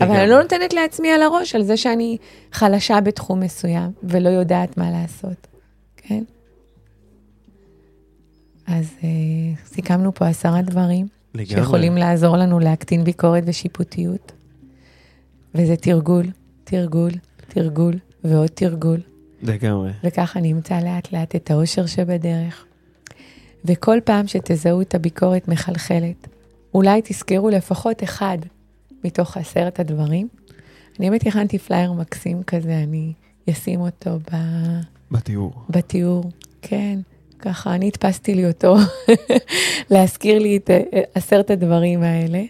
אבל 0.00 0.16
אני 0.16 0.30
לא 0.30 0.42
נותנת 0.42 0.72
לעצמי 0.74 1.12
על 1.12 1.22
הראש 1.22 1.54
על 1.54 1.62
זה 1.62 1.76
שאני 1.76 2.16
חלשה 2.52 3.00
בתחום 3.00 3.40
מסוים 3.40 3.90
ולא 4.02 4.28
יודעת 4.28 4.76
מה 4.76 4.90
לעשות, 4.90 5.46
כן? 5.96 6.24
אז 8.66 8.94
אה, 9.04 9.08
סיכמנו 9.66 10.14
פה 10.14 10.26
עשרה 10.26 10.62
דברים 10.62 11.06
לגמרי. 11.34 11.46
שיכולים 11.46 11.96
לעזור 11.96 12.36
לנו 12.36 12.58
להקטין 12.58 13.04
ביקורת 13.04 13.42
ושיפוטיות. 13.46 14.32
וזה 15.54 15.76
תרגול, 15.76 16.26
תרגול, 16.64 17.10
תרגול 17.48 17.94
ועוד 18.24 18.46
תרגול. 18.46 19.00
לגמרי. 19.42 19.90
וככה 20.04 20.40
נמצא 20.40 20.80
לאט 20.80 21.12
לאט 21.12 21.36
את 21.36 21.50
האושר 21.50 21.86
שבדרך. 21.86 22.64
וכל 23.64 23.98
פעם 24.04 24.26
שתזהו 24.26 24.80
את 24.80 24.94
הביקורת 24.94 25.48
מחלחלת, 25.48 26.28
אולי 26.74 27.00
תזכרו 27.04 27.50
לפחות 27.50 28.02
אחד 28.02 28.38
מתוך 29.04 29.36
עשרת 29.36 29.80
הדברים. 29.80 30.28
אני 30.98 31.10
באמת 31.10 31.26
הכנתי 31.26 31.58
פלייר 31.58 31.92
מקסים 31.92 32.42
כזה, 32.42 32.78
אני 32.78 33.12
אשים 33.50 33.80
אותו 33.80 34.18
ב... 34.32 34.36
בתיאור. 35.10 35.52
בתיאור, 35.70 36.24
כן. 36.62 37.00
ככה, 37.38 37.74
אני 37.74 37.88
הדפסתי 37.88 38.34
לי 38.34 38.48
אותו, 38.48 38.76
להזכיר 39.90 40.38
לי 40.38 40.56
את 40.56 40.70
אה, 40.70 41.00
עשרת 41.14 41.50
הדברים 41.50 42.02
האלה, 42.02 42.42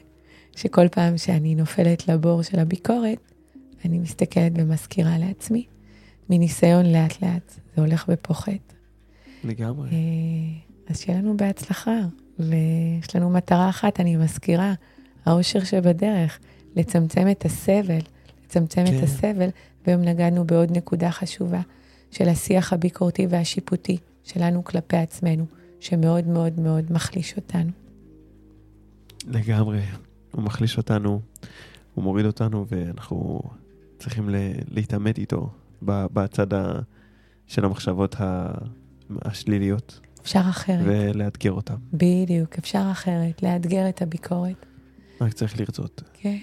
שכל 0.57 0.89
פעם 0.89 1.19
שאני 1.19 1.55
נופלת 1.55 2.09
לבור 2.09 2.43
של 2.43 2.59
הביקורת, 2.59 3.19
אני 3.85 3.99
מסתכלת 3.99 4.53
ומזכירה 4.55 5.19
לעצמי. 5.19 5.67
מניסיון 6.31 6.87
לאט 6.87 7.23
לאט, 7.23 7.53
זה 7.77 7.83
הולך 7.83 8.05
ופוחת. 8.09 8.73
לגמרי. 9.45 9.89
אה, 9.91 9.97
אז 10.89 11.01
שיהיה 11.01 11.19
לנו 11.19 11.37
בהצלחה, 11.37 11.99
ויש 12.39 13.17
לנו 13.17 13.31
מטרה 13.31 13.69
אחת, 13.69 14.01
אני 14.01 14.17
מזכירה, 14.17 14.75
האושר 15.25 15.65
שבדרך, 15.65 16.39
לצמצם 16.77 17.31
את 17.31 17.45
הסבל, 17.45 17.99
לצמצם 18.45 18.85
כן. 18.87 18.99
את 18.99 19.03
הסבל, 19.03 19.49
והיום 19.87 20.03
נגענו 20.03 20.45
בעוד 20.45 20.77
נקודה 20.77 21.11
חשובה, 21.11 21.61
של 22.11 22.29
השיח 22.29 22.73
הביקורתי 22.73 23.27
והשיפוטי 23.31 23.97
שלנו 24.25 24.65
כלפי 24.65 24.97
עצמנו, 24.97 25.47
שמאוד 25.81 26.27
מאוד 26.27 26.61
מאוד 26.61 26.85
מחליש 26.93 27.37
אותנו. 27.37 27.71
לגמרי, 29.27 29.81
הוא 30.33 30.43
מחליש 30.43 30.77
אותנו, 30.77 31.21
הוא 31.95 32.05
מוריד 32.05 32.27
אותנו, 32.27 32.67
ואנחנו 32.69 33.41
צריכים 33.99 34.29
להתעמת 34.71 35.19
איתו 35.19 35.51
בצד 35.83 36.55
ה... 36.55 36.79
של 37.47 37.65
המחשבות 37.65 38.17
השליליות. 39.23 40.01
אפשר 40.23 40.43
אחרת. 40.51 40.81
ולאתגר 40.85 41.53
אותם. 41.53 41.77
בדיוק, 41.93 42.59
אפשר 42.59 42.89
אחרת, 42.93 43.43
לאתגר 43.43 43.89
את 43.89 44.03
הביקורת. 44.03 44.67
רק 45.21 45.33
צריך 45.33 45.61
לרצות. 45.61 46.03
כן, 46.15 46.37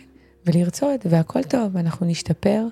ולרצות, 0.46 1.06
והכל 1.10 1.44
טוב, 1.44 1.78
אנחנו 1.78 2.06
נשתפר, 2.06 2.66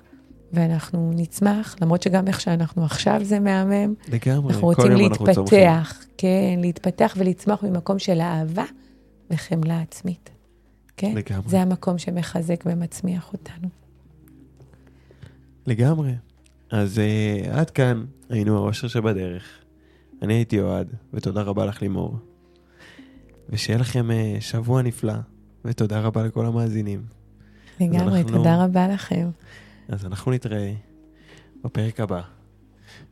ואנחנו 0.52 1.12
נצמח, 1.14 1.76
למרות 1.80 2.02
שגם 2.02 2.28
איך 2.28 2.40
שאנחנו 2.40 2.84
עכשיו 2.84 3.20
זה 3.24 3.40
מהמם. 3.40 3.94
לגמרי, 4.08 4.52
אנחנו 4.52 4.66
רוצים 4.68 4.92
להתפתח, 4.92 5.58
אנחנו 5.62 6.04
כן, 6.18 6.58
להתפתח 6.60 7.14
ולצמוח 7.18 7.62
ממקום 7.62 7.98
של 7.98 8.20
אהבה 8.20 8.64
וחמלה 9.30 9.80
עצמית. 9.80 10.30
כן? 10.96 11.14
לגמרי. 11.14 11.48
זה 11.48 11.60
המקום 11.60 11.98
שמחזק 11.98 12.64
ומצמיח 12.66 13.32
אותנו. 13.32 13.68
לגמרי. 15.66 16.14
אז 16.70 16.98
uh, 16.98 17.48
עד 17.50 17.70
כאן 17.70 18.04
היינו 18.28 18.56
האושר 18.56 18.88
שבדרך. 18.88 19.44
אני 20.22 20.34
הייתי 20.34 20.60
אוהד, 20.60 20.92
ותודה 21.14 21.42
רבה 21.42 21.66
לך 21.66 21.82
לימור. 21.82 22.16
ושיהיה 23.48 23.78
לכם 23.78 24.10
uh, 24.10 24.40
שבוע 24.40 24.82
נפלא, 24.82 25.14
ותודה 25.64 26.00
רבה 26.00 26.22
לכל 26.22 26.46
המאזינים. 26.46 27.02
לגמרי, 27.80 28.20
אנחנו... 28.20 28.36
תודה 28.36 28.64
רבה 28.64 28.88
לכם. 28.88 29.30
אז 29.88 30.06
אנחנו 30.06 30.32
נתראה 30.32 30.72
בפרק 31.64 32.00
הבא 32.00 32.22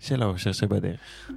של 0.01 0.23
האושר 0.23 0.53
שבדרך. 0.53 1.31